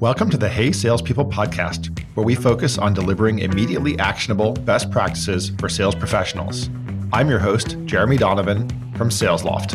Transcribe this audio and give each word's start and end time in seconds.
Welcome 0.00 0.30
to 0.30 0.36
the 0.36 0.48
Hey 0.48 0.70
Salespeople 0.70 1.24
podcast, 1.24 2.06
where 2.14 2.24
we 2.24 2.36
focus 2.36 2.78
on 2.78 2.94
delivering 2.94 3.40
immediately 3.40 3.98
actionable 3.98 4.52
best 4.52 4.92
practices 4.92 5.50
for 5.58 5.68
sales 5.68 5.96
professionals. 5.96 6.70
I'm 7.12 7.28
your 7.28 7.40
host, 7.40 7.76
Jeremy 7.84 8.16
Donovan 8.16 8.68
from 8.96 9.08
SalesLoft. 9.08 9.74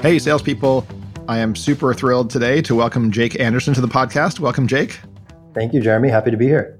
Hey, 0.00 0.18
salespeople. 0.18 0.86
I 1.28 1.36
am 1.36 1.54
super 1.54 1.92
thrilled 1.92 2.30
today 2.30 2.62
to 2.62 2.74
welcome 2.74 3.12
Jake 3.12 3.38
Anderson 3.38 3.74
to 3.74 3.82
the 3.82 3.88
podcast. 3.88 4.40
Welcome, 4.40 4.66
Jake. 4.66 5.00
Thank 5.52 5.74
you, 5.74 5.82
Jeremy. 5.82 6.08
Happy 6.08 6.30
to 6.30 6.38
be 6.38 6.46
here. 6.46 6.79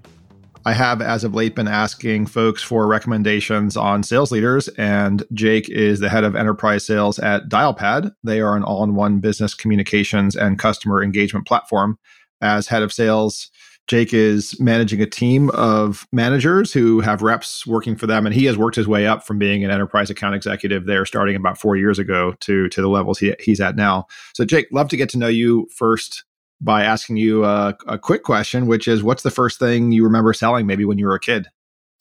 I 0.67 0.75
have, 0.75 1.01
as 1.01 1.25
of 1.25 1.35
late, 1.35 1.55
been 1.55 1.69
asking 1.69 2.27
folks 2.27 2.63
for 2.63 2.87
recommendations 2.87 3.79
on 3.79 4.03
sales 4.03 4.31
leaders, 4.31 4.69
and 4.69 5.25
Jake 5.33 5.71
is 5.71 6.01
the 6.01 6.11
head 6.11 6.23
of 6.23 6.37
enterprise 6.37 6.85
sales 6.85 7.19
at 7.19 7.49
Dialpad. 7.49 8.13
They 8.23 8.43
are 8.43 8.57
an 8.57 8.63
all 8.63 8.85
in 8.85 8.95
one 8.95 9.21
business 9.21 9.55
communications 9.55 10.37
and 10.37 10.59
customer 10.59 11.03
engagement 11.03 11.47
platform. 11.47 11.99
As 12.43 12.69
head 12.69 12.83
of 12.83 12.93
sales, 12.93 13.51
Jake 13.87 14.13
is 14.13 14.59
managing 14.61 15.01
a 15.01 15.07
team 15.07 15.49
of 15.51 16.07
managers 16.13 16.75
who 16.75 17.01
have 17.01 17.23
reps 17.23 17.67
working 17.67 17.97
for 17.97 18.07
them, 18.07 18.27
and 18.27 18.35
he 18.35 18.45
has 18.45 18.59
worked 18.59 18.77
his 18.77 18.87
way 18.87 19.07
up 19.07 19.27
from 19.27 19.39
being 19.39 19.65
an 19.65 19.71
enterprise 19.71 20.11
account 20.11 20.35
executive 20.35 20.85
there, 20.85 21.07
starting 21.07 21.37
about 21.37 21.59
four 21.59 21.75
years 21.75 21.99
ago, 21.99 22.35
to 22.41 22.69
to 22.69 22.83
the 22.83 22.89
levels 22.89 23.19
he, 23.19 23.35
he's 23.41 23.63
at 23.63 23.77
now. 23.77 24.07
So, 24.35 24.45
Jake, 24.45 24.69
love 24.71 24.91
to 24.91 24.99
get 24.99 25.09
to 25.09 25.19
know 25.19 25.29
you 25.29 25.69
first 25.75 26.23
by 26.61 26.85
asking 26.85 27.17
you 27.17 27.45
a, 27.45 27.77
a, 27.87 27.99
quick 27.99 28.23
question, 28.23 28.67
which 28.67 28.87
is 28.87 29.03
what's 29.03 29.23
the 29.23 29.31
first 29.31 29.59
thing 29.59 29.93
you 29.93 30.05
remember 30.05 30.33
selling 30.33 30.67
maybe 30.67 30.85
when 30.85 30.99
you 30.99 31.07
were 31.07 31.15
a 31.15 31.21
kid? 31.21 31.49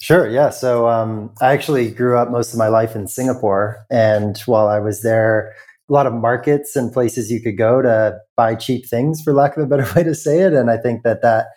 Sure. 0.02 0.30
Yeah. 0.30 0.50
So 0.50 0.88
um, 0.88 1.34
I 1.41 1.52
actually 1.52 1.91
grew 1.91 2.17
up 2.17 2.30
most 2.30 2.54
of 2.54 2.59
my 2.59 2.67
life 2.67 2.95
in 2.95 3.08
Singapore. 3.08 3.86
And 3.89 4.38
while 4.45 4.67
I 4.67 4.80
was 4.80 5.02
there, 5.02 5.53
a 5.89 5.94
lot 5.94 6.08
of 6.08 6.14
markets 6.14 6.75
and 6.75 6.92
places 6.92 7.31
you 7.31 7.42
could 7.42 7.58
go 7.58 7.81
to 7.81 8.17
buy 8.38 8.56
cheap 8.56 8.88
things, 8.88 9.22
for 9.22 9.33
lack 9.33 9.58
of 9.58 9.64
a 9.64 9.67
better 9.67 9.88
way 9.95 10.03
to 10.03 10.16
say 10.16 10.39
it. 10.39 10.53
And 10.53 10.70
I 10.70 10.78
think 10.78 11.03
that 11.03 11.22
that 11.22 11.48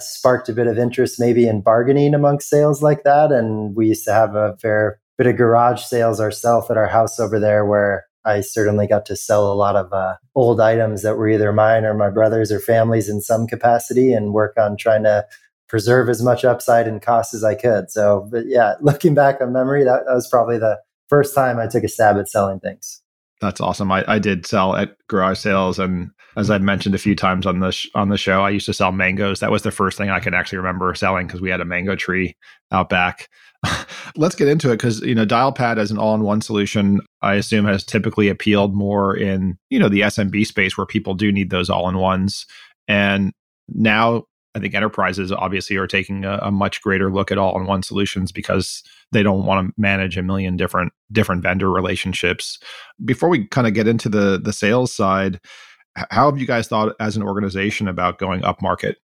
sparked 0.00 0.48
a 0.48 0.52
bit 0.52 0.66
of 0.66 0.78
interest 0.78 1.20
maybe 1.20 1.46
in 1.46 1.60
bargaining 1.60 2.14
amongst 2.14 2.48
sales 2.48 2.82
like 2.82 3.04
that. 3.04 3.30
And 3.30 3.76
we 3.76 3.88
used 3.88 4.04
to 4.06 4.12
have 4.12 4.34
a 4.34 4.56
fair 4.60 5.00
bit 5.16 5.28
of 5.28 5.36
garage 5.36 5.82
sales 5.82 6.20
ourselves 6.20 6.70
at 6.70 6.76
our 6.76 6.88
house 6.88 7.20
over 7.20 7.38
there 7.38 7.64
where 7.64 8.06
I 8.24 8.40
certainly 8.40 8.86
got 8.86 9.06
to 9.06 9.16
sell 9.16 9.52
a 9.52 9.54
lot 9.54 9.76
of 9.76 9.92
uh, 9.92 10.16
old 10.34 10.60
items 10.60 11.02
that 11.02 11.16
were 11.16 11.28
either 11.28 11.52
mine 11.52 11.84
or 11.84 11.94
my 11.94 12.10
brother's 12.10 12.50
or 12.50 12.60
family's 12.60 13.08
in 13.08 13.20
some 13.20 13.46
capacity 13.46 14.12
and 14.12 14.32
work 14.32 14.54
on 14.56 14.76
trying 14.76 15.04
to 15.04 15.26
preserve 15.68 16.08
as 16.08 16.22
much 16.22 16.44
upside 16.44 16.88
and 16.88 17.02
cost 17.02 17.34
as 17.34 17.44
I 17.44 17.54
could. 17.54 17.90
So, 17.90 18.28
but 18.30 18.46
yeah, 18.46 18.74
looking 18.80 19.14
back 19.14 19.40
on 19.40 19.52
memory, 19.52 19.84
that, 19.84 20.04
that 20.06 20.14
was 20.14 20.28
probably 20.28 20.58
the 20.58 20.80
first 21.08 21.34
time 21.34 21.58
I 21.58 21.66
took 21.66 21.84
a 21.84 21.88
stab 21.88 22.16
at 22.16 22.28
selling 22.28 22.60
things. 22.60 23.02
That's 23.44 23.60
awesome. 23.60 23.92
I, 23.92 24.04
I 24.08 24.18
did 24.18 24.46
sell 24.46 24.74
at 24.74 24.96
garage 25.08 25.38
sales, 25.38 25.78
and 25.78 26.10
as 26.36 26.50
I've 26.50 26.62
mentioned 26.62 26.94
a 26.94 26.98
few 26.98 27.14
times 27.14 27.46
on 27.46 27.60
the 27.60 27.72
sh- 27.72 27.90
on 27.94 28.08
the 28.08 28.16
show, 28.16 28.42
I 28.42 28.50
used 28.50 28.66
to 28.66 28.72
sell 28.72 28.90
mangoes. 28.90 29.40
That 29.40 29.50
was 29.50 29.62
the 29.62 29.70
first 29.70 29.98
thing 29.98 30.10
I 30.10 30.20
can 30.20 30.34
actually 30.34 30.58
remember 30.58 30.94
selling 30.94 31.26
because 31.26 31.40
we 31.40 31.50
had 31.50 31.60
a 31.60 31.64
mango 31.64 31.94
tree 31.94 32.36
out 32.72 32.88
back. 32.88 33.28
Let's 34.16 34.34
get 34.34 34.48
into 34.48 34.70
it 34.70 34.76
because 34.76 35.00
you 35.00 35.14
know 35.14 35.26
Dialpad 35.26 35.78
as 35.78 35.90
an 35.90 35.98
all-in-one 35.98 36.40
solution, 36.40 37.00
I 37.22 37.34
assume 37.34 37.66
has 37.66 37.84
typically 37.84 38.28
appealed 38.28 38.74
more 38.74 39.16
in 39.16 39.58
you 39.68 39.78
know 39.78 39.88
the 39.88 40.00
SMB 40.00 40.46
space 40.46 40.78
where 40.78 40.86
people 40.86 41.14
do 41.14 41.30
need 41.30 41.50
those 41.50 41.68
all-in-ones, 41.68 42.46
and 42.88 43.32
now 43.68 44.24
I 44.54 44.60
think 44.60 44.74
enterprises 44.74 45.32
obviously 45.32 45.76
are 45.76 45.86
taking 45.86 46.24
a, 46.24 46.38
a 46.42 46.50
much 46.50 46.80
greater 46.80 47.10
look 47.10 47.32
at 47.32 47.38
all-in-one 47.38 47.82
solutions 47.82 48.30
because 48.30 48.82
they 49.10 49.22
don't 49.22 49.44
want 49.44 49.68
to 49.68 49.74
manage 49.76 50.16
a 50.16 50.22
million 50.22 50.56
different 50.56 50.92
different 51.10 51.42
vendor 51.42 51.70
relationships. 51.70 52.58
Before 53.04 53.28
we 53.28 53.46
kind 53.48 53.66
of 53.66 53.74
get 53.74 53.88
into 53.88 54.08
the 54.08 54.40
the 54.42 54.52
sales 54.52 54.92
side, 54.92 55.40
how 56.10 56.30
have 56.30 56.40
you 56.40 56.46
guys 56.46 56.68
thought 56.68 56.94
as 57.00 57.16
an 57.16 57.22
organization 57.22 57.88
about 57.88 58.18
going 58.18 58.44
up 58.44 58.62
market? 58.62 58.98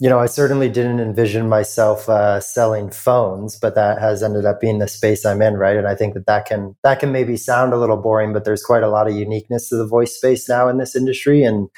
you 0.00 0.08
know, 0.08 0.20
I 0.20 0.26
certainly 0.26 0.68
didn't 0.68 1.00
envision 1.00 1.48
myself 1.48 2.08
uh, 2.08 2.38
selling 2.38 2.90
phones, 2.90 3.58
but 3.58 3.74
that 3.74 3.98
has 3.98 4.22
ended 4.22 4.46
up 4.46 4.60
being 4.60 4.78
the 4.78 4.86
space 4.86 5.26
I'm 5.26 5.42
in, 5.42 5.54
right? 5.54 5.76
And 5.76 5.88
I 5.88 5.96
think 5.96 6.14
that 6.14 6.26
that 6.26 6.46
can 6.46 6.76
that 6.84 7.00
can 7.00 7.10
maybe 7.10 7.36
sound 7.36 7.72
a 7.72 7.78
little 7.78 7.96
boring, 7.96 8.32
but 8.32 8.44
there's 8.44 8.62
quite 8.62 8.84
a 8.84 8.88
lot 8.88 9.08
of 9.08 9.16
uniqueness 9.16 9.68
to 9.68 9.76
the 9.76 9.86
voice 9.86 10.14
space 10.14 10.48
now 10.48 10.68
in 10.68 10.78
this 10.78 10.94
industry. 10.94 11.42
And 11.42 11.68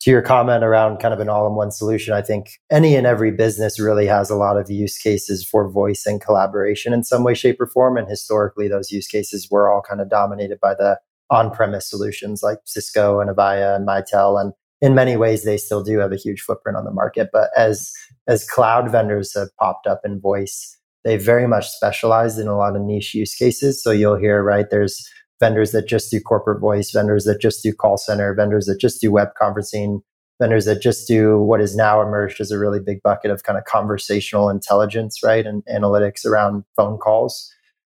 to 0.00 0.10
your 0.10 0.22
comment 0.22 0.62
around 0.62 0.98
kind 0.98 1.12
of 1.12 1.20
an 1.20 1.28
all-in-one 1.28 1.70
solution, 1.70 2.14
I 2.14 2.22
think 2.22 2.60
any 2.70 2.94
and 2.94 3.06
every 3.06 3.30
business 3.30 3.80
really 3.80 4.06
has 4.06 4.30
a 4.30 4.36
lot 4.36 4.56
of 4.56 4.70
use 4.70 4.96
cases 4.96 5.44
for 5.44 5.68
voice 5.68 6.06
and 6.06 6.20
collaboration 6.20 6.92
in 6.92 7.02
some 7.02 7.24
way, 7.24 7.34
shape, 7.34 7.60
or 7.60 7.66
form. 7.66 7.96
And 7.96 8.08
historically, 8.08 8.68
those 8.68 8.92
use 8.92 9.08
cases 9.08 9.48
were 9.50 9.68
all 9.68 9.82
kind 9.82 10.00
of 10.00 10.08
dominated 10.08 10.60
by 10.60 10.74
the 10.74 10.98
on-premise 11.30 11.88
solutions 11.88 12.42
like 12.42 12.58
Cisco 12.64 13.20
and 13.20 13.28
Avaya 13.28 13.76
and 13.76 13.86
Mitel. 13.86 14.40
And 14.40 14.52
in 14.80 14.94
many 14.94 15.16
ways 15.16 15.44
they 15.44 15.56
still 15.56 15.82
do 15.82 15.98
have 15.98 16.12
a 16.12 16.16
huge 16.16 16.40
footprint 16.40 16.78
on 16.78 16.84
the 16.84 16.92
market. 16.92 17.30
But 17.32 17.50
as 17.56 17.92
as 18.26 18.48
cloud 18.48 18.90
vendors 18.90 19.34
have 19.34 19.54
popped 19.58 19.86
up 19.86 20.02
in 20.04 20.20
voice 20.20 20.76
they 21.04 21.16
very 21.16 21.46
much 21.46 21.68
specialized 21.68 22.38
in 22.38 22.48
a 22.48 22.56
lot 22.56 22.76
of 22.76 22.82
niche 22.82 23.14
use 23.14 23.34
cases. 23.34 23.82
So 23.82 23.90
you'll 23.90 24.18
hear 24.18 24.42
right 24.42 24.66
there's 24.70 25.08
vendors 25.40 25.72
that 25.72 25.86
just 25.86 26.10
do 26.10 26.20
corporate 26.20 26.60
voice 26.60 26.90
vendors 26.90 27.24
that 27.24 27.40
just 27.40 27.62
do 27.62 27.72
call 27.72 27.96
center 27.96 28.34
vendors 28.34 28.66
that 28.66 28.80
just 28.80 29.00
do 29.00 29.10
web 29.10 29.28
conferencing 29.40 30.00
vendors 30.40 30.64
that 30.64 30.80
just 30.80 31.08
do 31.08 31.38
what 31.38 31.60
is 31.60 31.76
now 31.76 32.00
emerged 32.00 32.40
as 32.40 32.50
a 32.50 32.58
really 32.58 32.80
big 32.80 33.02
bucket 33.02 33.30
of 33.30 33.42
kind 33.42 33.58
of 33.58 33.64
conversational 33.64 34.48
intelligence 34.48 35.22
right 35.22 35.46
and 35.46 35.64
analytics 35.66 36.24
around 36.24 36.64
phone 36.76 36.98
calls. 36.98 37.52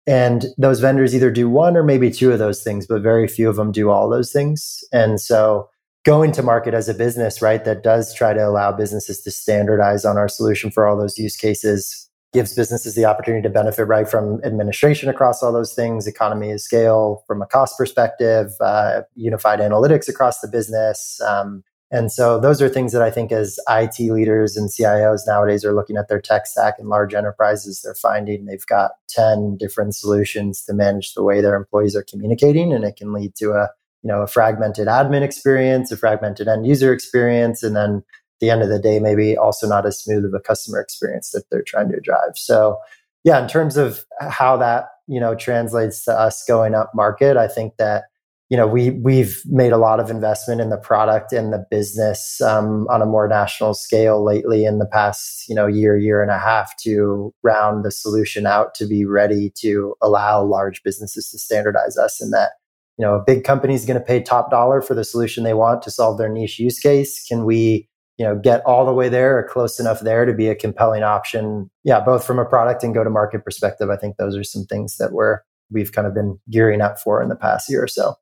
And 0.07 0.46
those 0.57 0.80
vendors 0.80 1.13
either 1.13 1.30
do 1.30 1.47
one 1.47 1.78
or 1.78 1.84
maybe 1.84 2.09
two 2.09 2.31
of 2.31 2.40
those 2.40 2.63
things 2.63 2.88
but 2.88 3.01
very 3.01 3.28
few 3.28 3.50
of 3.50 3.56
them 3.56 3.72
do 3.72 3.90
all 3.90 4.09
those 4.09 4.31
things. 4.31 4.84
And 4.91 5.22
so 5.22 5.69
going 6.03 6.31
to 6.31 6.44
market 6.44 6.74
as 6.74 6.90
a 6.90 6.94
business, 6.94 7.41
right, 7.41 7.63
that 7.66 7.84
does 7.84 8.13
try 8.13 8.34
to 8.34 8.47
allow 8.47 8.72
businesses 8.72 9.22
to 9.22 9.31
standardize 9.31 10.03
on 10.06 10.18
our 10.18 10.28
solution 10.28 10.72
for 10.72 10.88
all 10.88 10.97
those 10.97 11.18
use 11.18 11.38
cases, 11.38 12.09
gives 12.34 12.53
businesses 12.53 12.96
the 12.96 13.06
opportunity 13.06 13.42
to 13.44 13.50
benefit 13.50 13.86
right 13.86 14.09
from 14.09 14.40
administration 14.44 15.09
across 15.09 15.44
all 15.44 15.52
those 15.52 15.74
things, 15.74 16.08
economy 16.08 16.52
of 16.52 16.62
scale 16.62 17.24
from 17.28 17.42
a 17.42 17.46
cost 17.46 17.78
perspective, 17.78 18.52
uh, 18.62 19.02
unified 19.16 19.59
analytics 19.59 20.08
across 20.08 20.40
the 20.40 20.47
business. 20.47 21.19
Um, 21.22 21.64
and 21.94 22.09
so 22.09 22.40
those 22.40 22.62
are 22.62 22.69
things 22.69 22.94
that 22.94 23.02
I 23.02 23.12
think 23.12 23.34
as 23.34 23.59
IT 23.69 24.00
leaders 24.00 24.56
and 24.56 24.69
CIOs 24.69 25.28
nowadays 25.28 25.66
are 25.66 25.74
looking 25.74 25.97
at 25.97 26.08
their 26.08 26.22
tech 26.22 26.47
stack 26.47 26.75
in 26.80 26.88
large 26.88 27.14
enterprises, 27.14 27.81
they're 27.84 27.96
finding 27.96 28.46
they've 28.46 28.66
got 28.66 28.92
10 29.09 29.58
different 29.58 29.94
solutions 29.94 30.63
to 30.63 30.74
manage 30.74 31.13
the 31.13 31.24
way 31.24 31.42
their 31.42 31.56
employees 31.56 31.98
are 31.98 32.03
communicating. 32.03 32.72
And 32.72 32.86
it 32.86 32.96
can 32.96 33.12
lead 33.12 33.36
to 33.36 33.52
a 33.52 33.69
you 34.03 34.08
know 34.08 34.22
a 34.22 34.28
fragmented 34.28 34.88
admin 34.88 35.22
experience 35.22 35.92
a 35.92 35.98
fragmented 35.98 36.48
end 36.48 36.66
user 36.66 36.92
experience 36.92 37.62
and 37.63 37.75
then 37.75 38.03
the 38.41 38.50
end 38.50 38.62
of 38.62 38.69
the 38.69 38.79
day 38.79 39.00
maybe 39.00 39.38
also 39.38 39.68
not 39.68 39.85
as 39.85 40.02
smooth 40.02 40.25
of 40.25 40.34
a 40.34 40.40
customer 40.41 40.81
experience 40.81 41.31
that 41.31 41.44
they're 41.50 41.63
trying 41.63 41.90
to 41.90 42.00
drive. 42.02 42.34
So 42.35 42.78
yeah 43.24 43.41
in 43.41 43.47
terms 43.47 43.78
of 43.78 44.06
how 44.19 44.57
that 44.57 44.85
you 45.07 45.19
know 45.19 45.35
translates 45.35 46.03
to 46.06 46.12
us 46.12 46.44
going 46.47 46.74
up 46.74 46.91
market 46.94 47.38
i 47.38 47.47
think 47.47 47.75
that 47.78 48.06
you 48.50 48.57
know 48.57 48.68
we 48.68 48.91
we've 48.91 49.41
made 49.46 49.72
a 49.72 49.78
lot 49.78 50.00
of 50.00 50.09
investment 50.09 50.62
in 50.62 50.69
the 50.69 50.78
product 50.78 51.31
and 51.31 51.53
the 51.53 51.66
business 51.69 52.41
um, 52.41 52.88
on 52.90 53.01
a 53.01 53.06
more 53.06 53.28
national 53.28 53.74
scale 53.74 54.24
lately 54.24 54.66
in 54.66 54.80
the 54.80 54.85
past 54.85 55.47
you 55.47 55.56
know 55.56 55.68
year 55.68 55.97
year 55.97 56.22
and 56.22 56.31
a 56.31 56.40
half 56.40 56.75
to 56.78 57.34
round 57.44 57.85
the 57.85 57.91
solution 57.91 58.46
out 58.46 58.75
to 58.75 58.85
be 58.85 59.06
ready 59.06 59.51
to 59.56 59.96
allow 60.01 60.44
large 60.44 60.84
businesses 60.84 61.30
to 61.30 61.40
standardize 61.40 61.97
us 61.97 62.22
in 62.22 62.31
that 62.31 62.51
you 62.97 63.06
know 63.06 63.16
a 63.16 63.24
big 63.24 63.44
company 63.44 63.74
is 63.74 63.85
going 63.85 64.00
to 64.00 64.06
pay 64.06 64.22
top 64.22 64.51
dollar 64.51 64.81
for 64.81 64.94
the 64.94 65.03
solution 65.03 65.44
they 65.44 65.53
want 65.53 65.81
to 65.81 65.91
solve 65.91 66.18
their 66.18 66.30
niche 66.30 66.59
use 66.59 66.80
case. 66.80 67.25
Can 67.25 67.46
we 67.46 67.88
you 68.21 68.27
know 68.27 68.37
get 68.37 68.63
all 68.67 68.85
the 68.85 68.93
way 68.93 69.09
there 69.09 69.39
or 69.39 69.41
close 69.41 69.79
enough 69.79 70.01
there 70.01 70.25
to 70.25 70.33
be 70.33 70.47
a 70.47 70.53
compelling 70.53 71.01
option. 71.01 71.71
Yeah 71.83 71.99
both 71.99 72.23
from 72.23 72.37
a 72.37 72.45
product 72.45 72.83
and 72.83 72.93
go 72.93 73.03
to 73.03 73.09
market 73.09 73.44
perspective 73.44 73.89
i 73.89 73.97
think 73.97 74.18
those 74.18 74.38
are 74.38 74.44
some 74.44 74.65
things 74.65 74.97
that 74.97 75.12
we're 75.12 75.39
we've 75.71 75.91
kind 75.91 76.06
of 76.06 76.13
been 76.13 76.38
gearing 76.51 76.81
up 76.81 77.00
for 77.00 77.19
in 77.23 77.29
the 77.29 77.35
past 77.35 77.68
year 77.68 77.81
or 77.83 77.88
so. 77.88 78.13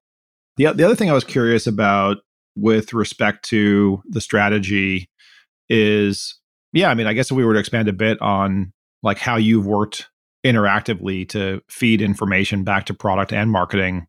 The, 0.55 0.71
the 0.71 0.85
other 0.85 0.95
thing 0.95 1.09
i 1.09 1.13
was 1.13 1.25
curious 1.25 1.67
about 1.67 2.19
with 2.55 2.93
respect 2.93 3.43
to 3.49 4.01
the 4.07 4.21
strategy 4.21 5.09
is 5.67 6.39
yeah 6.71 6.89
i 6.89 6.93
mean 6.93 7.05
i 7.05 7.11
guess 7.11 7.29
if 7.29 7.35
we 7.35 7.43
were 7.43 7.53
to 7.53 7.59
expand 7.59 7.89
a 7.89 7.93
bit 7.93 8.21
on 8.21 8.71
like 9.03 9.17
how 9.17 9.35
you've 9.35 9.67
worked 9.67 10.07
interactively 10.45 11.27
to 11.27 11.61
feed 11.67 12.01
information 12.01 12.63
back 12.63 12.85
to 12.85 12.93
product 12.93 13.33
and 13.33 13.51
marketing 13.51 14.07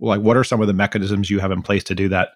like 0.00 0.22
what 0.22 0.38
are 0.38 0.44
some 0.44 0.62
of 0.62 0.66
the 0.66 0.72
mechanisms 0.72 1.28
you 1.28 1.40
have 1.40 1.52
in 1.52 1.60
place 1.60 1.84
to 1.84 1.94
do 1.94 2.08
that 2.08 2.30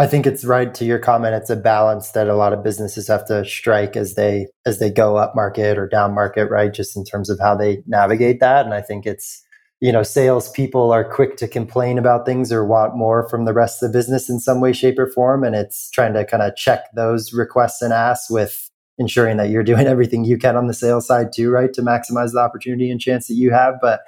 i 0.00 0.06
think 0.06 0.26
it's 0.26 0.44
right 0.44 0.74
to 0.74 0.84
your 0.84 0.98
comment 0.98 1.34
it's 1.34 1.50
a 1.50 1.56
balance 1.56 2.10
that 2.10 2.28
a 2.28 2.34
lot 2.34 2.52
of 2.52 2.64
businesses 2.64 3.06
have 3.08 3.24
to 3.24 3.44
strike 3.44 3.96
as 3.96 4.14
they 4.14 4.46
as 4.66 4.78
they 4.78 4.90
go 4.90 5.16
up 5.16 5.34
market 5.34 5.78
or 5.78 5.86
down 5.86 6.14
market 6.14 6.50
right? 6.50 6.72
Just 6.72 6.96
in 6.96 7.04
terms 7.04 7.30
of 7.30 7.38
how 7.38 7.54
they 7.54 7.82
navigate 7.86 8.40
that. 8.40 8.64
And 8.64 8.74
i 8.74 8.80
think 8.80 9.06
it's 9.06 9.42
you 9.80 9.92
know 9.92 10.02
salespeople 10.02 10.92
are 10.92 11.04
quick 11.04 11.36
to 11.38 11.48
complain 11.48 11.98
about 11.98 12.26
things 12.26 12.52
or 12.52 12.66
want 12.66 12.96
more 12.96 13.28
from 13.28 13.44
the 13.44 13.54
rest 13.54 13.82
of 13.82 13.90
the 13.90 13.98
business 13.98 14.28
in 14.28 14.40
some 14.40 14.60
way 14.60 14.72
shape 14.72 14.98
or 14.98 15.06
form. 15.06 15.44
And 15.44 15.54
it's 15.54 15.90
trying 15.90 16.14
to 16.14 16.24
kind 16.24 16.42
of 16.42 16.56
check 16.56 16.84
those 16.94 17.32
requests 17.32 17.80
and 17.80 17.92
asks 17.92 18.30
with 18.30 18.70
ensuring 18.98 19.38
that 19.38 19.48
you're 19.48 19.62
doing 19.62 19.86
everything 19.94 20.24
you 20.24 20.36
can 20.36 20.56
on 20.56 20.66
the 20.66 20.74
sales 20.74 21.06
side 21.06 21.32
too 21.32 21.50
right? 21.50 21.72
To 21.72 21.82
maximize 21.82 22.32
the 22.32 22.40
opportunity 22.40 22.90
and 22.90 23.00
chance 23.00 23.26
that 23.28 23.34
you 23.34 23.50
have. 23.50 23.74
But 23.80 24.00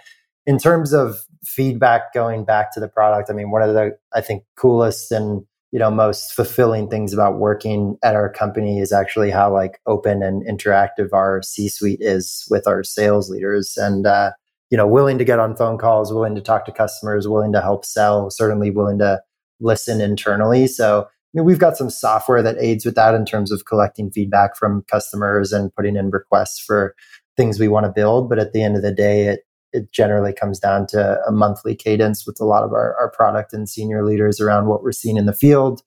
in 0.46 0.58
terms 0.58 0.92
of 0.92 1.24
feedback 1.44 2.12
going 2.12 2.44
back 2.44 2.72
to 2.72 2.80
the 2.80 2.88
product. 2.88 3.28
I 3.30 3.32
mean, 3.32 3.50
one 3.50 3.62
of 3.62 3.74
the 3.74 3.98
I 4.14 4.20
think 4.20 4.44
coolest 4.56 5.10
and 5.10 5.44
you 5.72 5.78
know 5.78 5.90
most 5.90 6.32
fulfilling 6.32 6.88
things 6.88 7.12
about 7.12 7.38
working 7.38 7.98
at 8.04 8.14
our 8.14 8.30
company 8.30 8.78
is 8.78 8.92
actually 8.92 9.30
how 9.30 9.52
like 9.52 9.80
open 9.86 10.22
and 10.22 10.46
interactive 10.46 11.12
our 11.12 11.42
C-suite 11.42 12.00
is 12.00 12.46
with 12.50 12.68
our 12.68 12.84
sales 12.84 13.30
leaders 13.30 13.76
and 13.76 14.06
uh, 14.06 14.30
you 14.70 14.76
know 14.76 14.86
willing 14.86 15.18
to 15.18 15.24
get 15.24 15.38
on 15.40 15.56
phone 15.56 15.78
calls, 15.78 16.12
willing 16.12 16.34
to 16.34 16.40
talk 16.40 16.66
to 16.66 16.72
customers, 16.72 17.26
willing 17.26 17.52
to 17.52 17.60
help 17.60 17.84
sell, 17.84 18.30
certainly 18.30 18.70
willing 18.70 18.98
to 18.98 19.20
listen 19.60 20.00
internally. 20.00 20.66
So 20.66 21.02
I 21.02 21.38
mean, 21.38 21.46
we've 21.46 21.58
got 21.58 21.78
some 21.78 21.88
software 21.88 22.42
that 22.42 22.58
aids 22.58 22.84
with 22.84 22.94
that 22.96 23.14
in 23.14 23.24
terms 23.24 23.50
of 23.50 23.64
collecting 23.64 24.10
feedback 24.10 24.56
from 24.56 24.84
customers 24.90 25.52
and 25.52 25.74
putting 25.74 25.96
in 25.96 26.10
requests 26.10 26.60
for 26.60 26.94
things 27.38 27.58
we 27.58 27.68
want 27.68 27.86
to 27.86 27.92
build. 27.92 28.28
But 28.28 28.38
at 28.38 28.52
the 28.52 28.62
end 28.62 28.76
of 28.76 28.82
the 28.82 28.92
day, 28.92 29.28
it 29.28 29.40
it 29.72 29.92
generally 29.92 30.32
comes 30.32 30.58
down 30.58 30.86
to 30.88 31.20
a 31.26 31.32
monthly 31.32 31.74
cadence 31.74 32.26
with 32.26 32.40
a 32.40 32.44
lot 32.44 32.62
of 32.62 32.72
our, 32.72 32.94
our 32.96 33.10
product 33.10 33.52
and 33.52 33.68
senior 33.68 34.04
leaders 34.04 34.40
around 34.40 34.66
what 34.66 34.82
we're 34.82 34.92
seeing 34.92 35.16
in 35.16 35.26
the 35.26 35.32
field, 35.32 35.82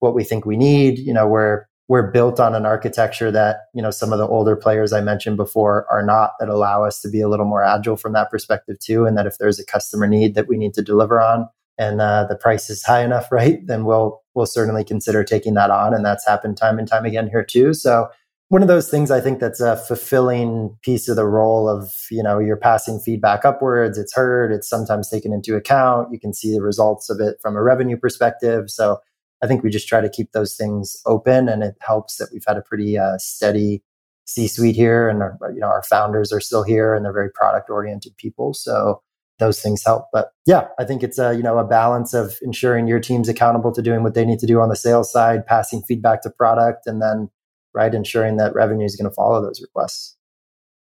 what 0.00 0.14
we 0.14 0.24
think 0.24 0.44
we 0.44 0.56
need. 0.56 0.98
You 0.98 1.14
know, 1.14 1.26
we're 1.26 1.66
we're 1.88 2.08
built 2.08 2.38
on 2.38 2.54
an 2.54 2.64
architecture 2.64 3.32
that 3.32 3.62
you 3.74 3.82
know 3.82 3.90
some 3.90 4.12
of 4.12 4.18
the 4.18 4.28
older 4.28 4.54
players 4.54 4.92
I 4.92 5.00
mentioned 5.00 5.36
before 5.36 5.86
are 5.90 6.04
not 6.04 6.32
that 6.38 6.48
allow 6.48 6.84
us 6.84 7.00
to 7.00 7.08
be 7.08 7.20
a 7.20 7.28
little 7.28 7.46
more 7.46 7.64
agile 7.64 7.96
from 7.96 8.12
that 8.12 8.30
perspective 8.30 8.78
too. 8.78 9.06
And 9.06 9.18
that 9.18 9.26
if 9.26 9.38
there's 9.38 9.58
a 9.58 9.66
customer 9.66 10.06
need 10.06 10.34
that 10.34 10.48
we 10.48 10.56
need 10.56 10.74
to 10.74 10.82
deliver 10.82 11.20
on, 11.20 11.48
and 11.78 12.00
uh, 12.00 12.26
the 12.28 12.36
price 12.36 12.70
is 12.70 12.84
high 12.84 13.02
enough, 13.02 13.32
right, 13.32 13.66
then 13.66 13.84
we'll 13.84 14.22
we'll 14.34 14.46
certainly 14.46 14.84
consider 14.84 15.24
taking 15.24 15.54
that 15.54 15.70
on. 15.70 15.94
And 15.94 16.04
that's 16.04 16.26
happened 16.26 16.56
time 16.56 16.78
and 16.78 16.86
time 16.86 17.04
again 17.04 17.28
here 17.28 17.44
too. 17.44 17.74
So 17.74 18.08
one 18.50 18.62
of 18.62 18.68
those 18.68 18.90
things 18.90 19.12
I 19.12 19.20
think 19.20 19.38
that's 19.38 19.60
a 19.60 19.76
fulfilling 19.76 20.76
piece 20.82 21.08
of 21.08 21.14
the 21.14 21.24
role 21.24 21.68
of, 21.68 21.88
you 22.10 22.20
know, 22.20 22.40
you're 22.40 22.56
passing 22.56 22.98
feedback 22.98 23.44
upwards, 23.44 23.96
it's 23.96 24.12
heard, 24.12 24.50
it's 24.50 24.68
sometimes 24.68 25.08
taken 25.08 25.32
into 25.32 25.54
account. 25.54 26.08
You 26.10 26.18
can 26.18 26.34
see 26.34 26.52
the 26.52 26.60
results 26.60 27.08
of 27.08 27.20
it 27.20 27.36
from 27.40 27.54
a 27.54 27.62
revenue 27.62 27.96
perspective. 27.96 28.68
So 28.68 28.98
I 29.40 29.46
think 29.46 29.62
we 29.62 29.70
just 29.70 29.86
try 29.86 30.00
to 30.00 30.10
keep 30.10 30.32
those 30.32 30.56
things 30.56 31.00
open 31.06 31.48
and 31.48 31.62
it 31.62 31.76
helps 31.80 32.16
that 32.16 32.30
we've 32.32 32.42
had 32.44 32.56
a 32.56 32.62
pretty 32.62 32.98
uh, 32.98 33.18
steady 33.18 33.84
C-suite 34.24 34.74
here 34.74 35.08
and 35.08 35.22
our, 35.22 35.38
you 35.54 35.60
know, 35.60 35.68
our 35.68 35.84
founders 35.84 36.32
are 36.32 36.40
still 36.40 36.64
here 36.64 36.92
and 36.92 37.04
they're 37.04 37.12
very 37.12 37.30
product 37.30 37.70
oriented 37.70 38.16
people. 38.16 38.52
So 38.52 39.00
those 39.38 39.62
things 39.62 39.84
help. 39.86 40.06
But 40.12 40.32
yeah, 40.44 40.66
I 40.76 40.84
think 40.84 41.04
it's 41.04 41.20
a, 41.20 41.34
you 41.34 41.44
know, 41.44 41.58
a 41.58 41.64
balance 41.64 42.14
of 42.14 42.36
ensuring 42.42 42.88
your 42.88 42.98
team's 42.98 43.28
accountable 43.28 43.70
to 43.72 43.80
doing 43.80 44.02
what 44.02 44.14
they 44.14 44.24
need 44.24 44.40
to 44.40 44.46
do 44.46 44.60
on 44.60 44.70
the 44.70 44.76
sales 44.76 45.12
side, 45.12 45.46
passing 45.46 45.82
feedback 45.82 46.22
to 46.22 46.30
product, 46.30 46.88
and 46.88 47.00
then 47.00 47.30
right? 47.74 47.94
Ensuring 47.94 48.36
that 48.36 48.54
revenue 48.54 48.84
is 48.84 48.96
going 48.96 49.08
to 49.08 49.14
follow 49.14 49.40
those 49.42 49.60
requests. 49.60 50.16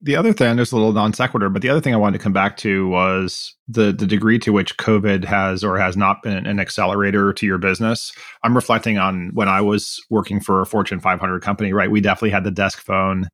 The 0.01 0.15
other 0.15 0.31
thing, 0.31 0.55
there's 0.55 0.71
a 0.71 0.77
little 0.77 0.93
non 0.93 1.11
sequitur, 1.11 1.49
but 1.49 1.61
the 1.61 1.67
other 1.67 1.81
thing 1.81 1.93
I 1.93 1.97
wanted 1.97 2.17
to 2.17 2.23
come 2.23 2.31
back 2.31 2.55
to 2.57 2.87
was 2.87 3.53
the 3.67 3.91
the 3.91 4.07
degree 4.07 4.39
to 4.39 4.53
which 4.53 4.77
COVID 4.77 5.25
has 5.25 5.61
or 5.61 5.77
has 5.77 5.97
not 5.97 6.23
been 6.23 6.45
an 6.45 6.59
accelerator 6.59 7.33
to 7.33 7.45
your 7.45 7.57
business. 7.57 8.13
I'm 8.43 8.55
reflecting 8.55 8.97
on 8.97 9.31
when 9.33 9.49
I 9.49 9.59
was 9.59 10.01
working 10.09 10.39
for 10.39 10.61
a 10.61 10.65
Fortune 10.65 11.01
500 11.01 11.41
company, 11.41 11.73
right? 11.73 11.91
We 11.91 11.99
definitely 11.99 12.29
had 12.29 12.45
the 12.45 12.51
desk 12.51 12.79
phone. 12.79 13.27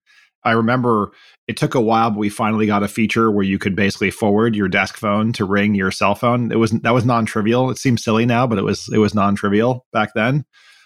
I 0.43 0.51
remember 0.51 1.11
it 1.47 1.57
took 1.57 1.75
a 1.75 1.81
while, 1.81 2.09
but 2.09 2.19
we 2.19 2.29
finally 2.29 2.65
got 2.65 2.81
a 2.81 2.87
feature 2.87 3.29
where 3.29 3.45
you 3.45 3.59
could 3.59 3.75
basically 3.75 4.09
forward 4.09 4.55
your 4.55 4.67
desk 4.67 4.97
phone 4.97 5.33
to 5.33 5.45
ring 5.45 5.75
your 5.75 5.91
cell 5.91 6.15
phone. 6.15 6.51
It 6.51 6.57
was 6.57 6.71
that 6.71 6.93
was 6.93 7.05
non 7.05 7.27
trivial. 7.27 7.69
It 7.69 7.77
seems 7.77 8.03
silly 8.03 8.25
now, 8.25 8.47
but 8.47 8.57
it 8.57 8.63
was 8.63 8.89
it 8.91 8.97
was 8.97 9.13
non 9.13 9.35
trivial 9.35 9.85
back 9.93 10.15
then. 10.15 10.45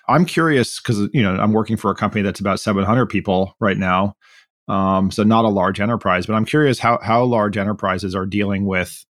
I'm 0.10 0.26
curious 0.26 0.80
because 0.80 1.08
you 1.14 1.22
know 1.22 1.36
I'm 1.36 1.54
working 1.54 1.78
for 1.78 1.92
a 1.92 1.96
company 1.96 2.22
that's 2.22 2.40
about 2.40 2.60
700 2.60 3.06
people 3.06 3.56
right 3.60 3.78
now, 3.78 4.16
um, 4.68 5.12
so 5.12 5.24
not 5.24 5.46
a 5.46 5.50
large 5.50 5.80
enterprise. 5.80 6.26
But 6.26 6.34
I'm 6.34 6.46
curious 6.46 6.80
how 6.80 7.00
how 7.02 7.24
large 7.24 7.58
enterprises 7.58 8.16
are 8.16 8.26
dealing 8.26 8.66
with 8.66 9.06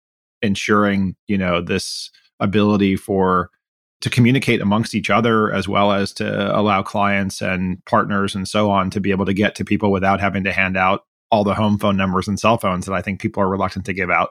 ensuring 0.43 1.15
you 1.29 1.39
know 1.39 1.61
this 1.61 2.11
ability 2.41 2.97
for 2.97 3.51
to 4.01 4.11
communicate 4.11 4.61
amongst 4.61 4.95
each 4.95 5.11
other 5.11 5.53
as 5.53 5.69
well 5.69 5.93
as 5.93 6.13
to 6.13 6.59
allow 6.59 6.83
clients 6.83 7.41
and 7.41 7.83
partners 7.87 8.35
and 8.35 8.47
so 8.47 8.71
on 8.71 8.91
to 8.91 9.01
be 9.01 9.11
able 9.11 9.25
to 9.25 9.33
get 9.33 9.55
to 9.55 9.65
people 9.65 9.91
without 9.91 10.21
having 10.21 10.45
to 10.45 10.53
hand 10.53 10.77
out 10.77 11.05
all 11.31 11.45
the 11.45 11.55
home 11.55 11.79
phone 11.79 11.97
numbers 11.97 12.29
and 12.29 12.39
cell 12.39 12.59
phones 12.59 12.87
that 12.87 12.95
I 12.95 13.03
think 13.03 13.21
people 13.21 13.43
are 13.43 13.49
reluctant 13.49 13.87
to 13.87 13.95
give 13.95 14.11
out. 14.11 14.31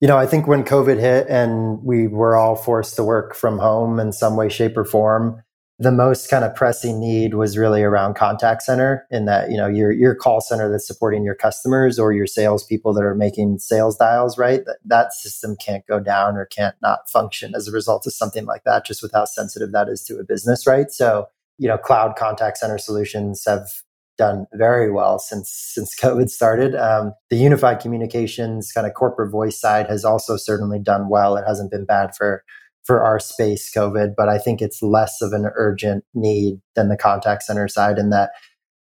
You 0.00 0.08
know, 0.08 0.16
I 0.16 0.26
think 0.26 0.46
when 0.46 0.64
COVID 0.64 0.98
hit 0.98 1.26
and 1.28 1.82
we 1.82 2.06
were 2.06 2.36
all 2.36 2.56
forced 2.56 2.96
to 2.96 3.04
work 3.04 3.34
from 3.34 3.58
home 3.58 3.98
in 3.98 4.12
some 4.12 4.36
way, 4.36 4.48
shape, 4.48 4.76
or 4.76 4.84
form, 4.84 5.42
the 5.80 5.92
most 5.92 6.28
kind 6.28 6.44
of 6.44 6.54
pressing 6.54 6.98
need 6.98 7.34
was 7.34 7.56
really 7.56 7.82
around 7.82 8.14
contact 8.14 8.62
center 8.62 9.06
in 9.10 9.26
that 9.26 9.50
you 9.50 9.56
know 9.56 9.68
your 9.68 9.92
your 9.92 10.14
call 10.14 10.40
center 10.40 10.68
that's 10.68 10.86
supporting 10.86 11.24
your 11.24 11.36
customers 11.36 11.98
or 11.98 12.12
your 12.12 12.26
salespeople 12.26 12.92
that 12.92 13.04
are 13.04 13.14
making 13.14 13.58
sales 13.58 13.96
dials 13.96 14.36
right? 14.36 14.64
That, 14.64 14.78
that 14.84 15.12
system 15.12 15.56
can't 15.64 15.86
go 15.86 16.00
down 16.00 16.36
or 16.36 16.46
can't 16.46 16.74
not 16.82 17.08
function 17.08 17.54
as 17.54 17.68
a 17.68 17.72
result 17.72 18.06
of 18.06 18.12
something 18.12 18.44
like 18.44 18.64
that 18.64 18.84
just 18.84 19.02
with 19.02 19.12
how 19.12 19.24
sensitive 19.24 19.72
that 19.72 19.88
is 19.88 20.02
to 20.04 20.18
a 20.18 20.24
business 20.24 20.66
right? 20.66 20.90
So 20.90 21.26
you 21.58 21.68
know 21.68 21.78
cloud 21.78 22.16
contact 22.16 22.58
center 22.58 22.78
solutions 22.78 23.44
have 23.46 23.68
done 24.16 24.46
very 24.54 24.90
well 24.90 25.20
since 25.20 25.48
since 25.48 25.94
covid 26.00 26.28
started. 26.28 26.74
Um, 26.74 27.12
the 27.30 27.36
unified 27.36 27.78
communications 27.78 28.72
kind 28.72 28.86
of 28.86 28.94
corporate 28.94 29.30
voice 29.30 29.60
side 29.60 29.86
has 29.88 30.04
also 30.04 30.36
certainly 30.36 30.80
done 30.80 31.08
well. 31.08 31.36
It 31.36 31.44
hasn't 31.46 31.70
been 31.70 31.84
bad 31.84 32.16
for 32.16 32.42
for 32.88 33.02
our 33.02 33.20
space 33.20 33.70
COVID, 33.70 34.14
but 34.16 34.30
I 34.30 34.38
think 34.38 34.62
it's 34.62 34.82
less 34.82 35.20
of 35.20 35.34
an 35.34 35.50
urgent 35.56 36.06
need 36.14 36.58
than 36.74 36.88
the 36.88 36.96
contact 36.96 37.42
center 37.42 37.68
side 37.68 37.98
in 37.98 38.08
that 38.08 38.30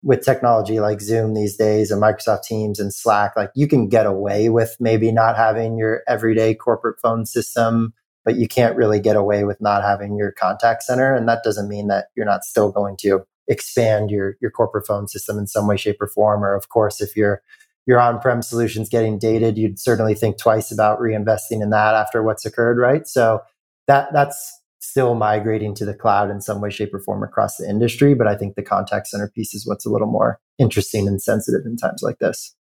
with 0.02 0.24
technology 0.24 0.80
like 0.80 1.02
Zoom 1.02 1.34
these 1.34 1.58
days 1.58 1.92
and 1.92 2.02
Microsoft 2.02 2.44
Teams 2.44 2.80
and 2.80 2.94
Slack, 2.94 3.34
like 3.36 3.52
you 3.54 3.68
can 3.68 3.90
get 3.90 4.06
away 4.06 4.48
with 4.48 4.78
maybe 4.80 5.12
not 5.12 5.36
having 5.36 5.78
your 5.78 6.04
everyday 6.08 6.56
corporate 6.56 7.02
phone 7.02 7.26
system, 7.26 7.94
but 8.24 8.38
you 8.38 8.48
can't 8.48 8.78
really 8.78 9.02
get 9.02 9.18
away 9.18 9.44
with 9.44 9.60
not 9.60 9.84
having 9.84 10.16
your 10.16 10.32
contact 10.32 10.84
center. 10.84 11.14
And 11.14 11.28
that 11.28 11.44
doesn't 11.44 11.68
mean 11.68 11.88
that 11.88 12.06
you're 12.16 12.26
not 12.26 12.46
still 12.46 12.72
going 12.72 12.96
to 13.02 13.26
expand 13.50 14.10
your, 14.10 14.38
your 14.40 14.52
corporate 14.52 14.88
phone 14.88 15.10
system 15.10 15.38
in 15.38 15.48
some 15.48 15.68
way, 15.68 15.76
shape, 15.76 16.02
or 16.02 16.08
form. 16.08 16.46
Or 16.46 16.56
of 16.56 16.70
course, 16.70 17.02
if 17.02 17.18
your 17.18 17.42
your 17.86 18.00
on-prem 18.00 18.42
solutions 18.42 18.88
getting 18.88 19.20
dated, 19.20 19.58
you'd 19.58 19.80
certainly 19.80 20.14
think 20.14 20.38
twice 20.38 20.72
about 20.72 21.00
reinvesting 21.00 21.62
in 21.62 21.72
that 21.72 21.94
after 21.94 22.24
what's 22.24 22.46
occurred, 22.46 22.78
right? 22.78 23.06
So 23.06 23.42
that 23.88 24.10
that's 24.14 24.62
still 24.80 25.16
migrating 25.16 25.74
to 25.76 25.86
the 25.86 25.94
cloud 25.94 26.30
in 26.30 26.40
some 26.42 26.62
way, 26.62 26.70
shape, 26.70 26.94
or 26.94 27.00
form 27.00 27.24
across 27.24 27.58
the 27.58 27.70
industry. 27.70 28.14
But 28.14 28.28
I 28.28 28.36
think 28.36 28.56
the 28.56 28.64
contact 28.64 29.08
center 29.08 29.30
piece 29.34 29.54
is 29.54 29.68
what's 29.68 29.86
a 29.86 29.90
little 29.90 30.08
more 30.08 30.40
interesting 30.58 31.08
and 31.08 31.22
sensitive 31.22 31.66
in 31.66 31.78
times 31.78 32.02
like 32.02 32.20
this. 32.20 32.56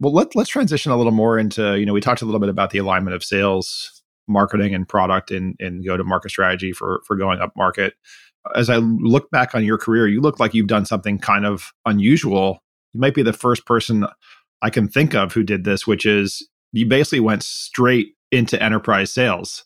Well, 0.00 0.12
let, 0.12 0.34
let's 0.36 0.50
transition 0.50 0.92
a 0.92 0.96
little 0.96 1.12
more 1.12 1.38
into, 1.38 1.78
you 1.78 1.84
know, 1.84 1.92
we 1.92 2.00
talked 2.00 2.22
a 2.22 2.24
little 2.24 2.40
bit 2.40 2.48
about 2.48 2.70
the 2.70 2.78
alignment 2.78 3.16
of 3.16 3.24
sales, 3.24 4.02
marketing, 4.28 4.74
and 4.74 4.88
product 4.88 5.30
and, 5.30 5.56
and 5.58 5.84
go 5.84 5.96
to 5.96 6.04
market 6.04 6.30
strategy 6.30 6.72
for, 6.72 7.02
for 7.06 7.16
going 7.16 7.40
up 7.40 7.52
market. 7.56 7.94
As 8.54 8.70
I 8.70 8.76
look 8.76 9.30
back 9.30 9.54
on 9.54 9.64
your 9.64 9.78
career, 9.78 10.06
you 10.06 10.20
look 10.20 10.38
like 10.38 10.54
you've 10.54 10.68
done 10.68 10.84
something 10.84 11.18
kind 11.18 11.44
of 11.44 11.72
unusual. 11.84 12.60
You 12.94 13.00
might 13.00 13.14
be 13.14 13.22
the 13.22 13.32
first 13.32 13.66
person 13.66 14.06
I 14.62 14.70
can 14.70 14.88
think 14.88 15.14
of 15.14 15.32
who 15.32 15.42
did 15.42 15.64
this, 15.64 15.86
which 15.86 16.06
is 16.06 16.48
you 16.72 16.86
basically 16.86 17.20
went 17.20 17.42
straight 17.42 18.14
into 18.30 18.62
enterprise 18.62 19.12
sales 19.12 19.64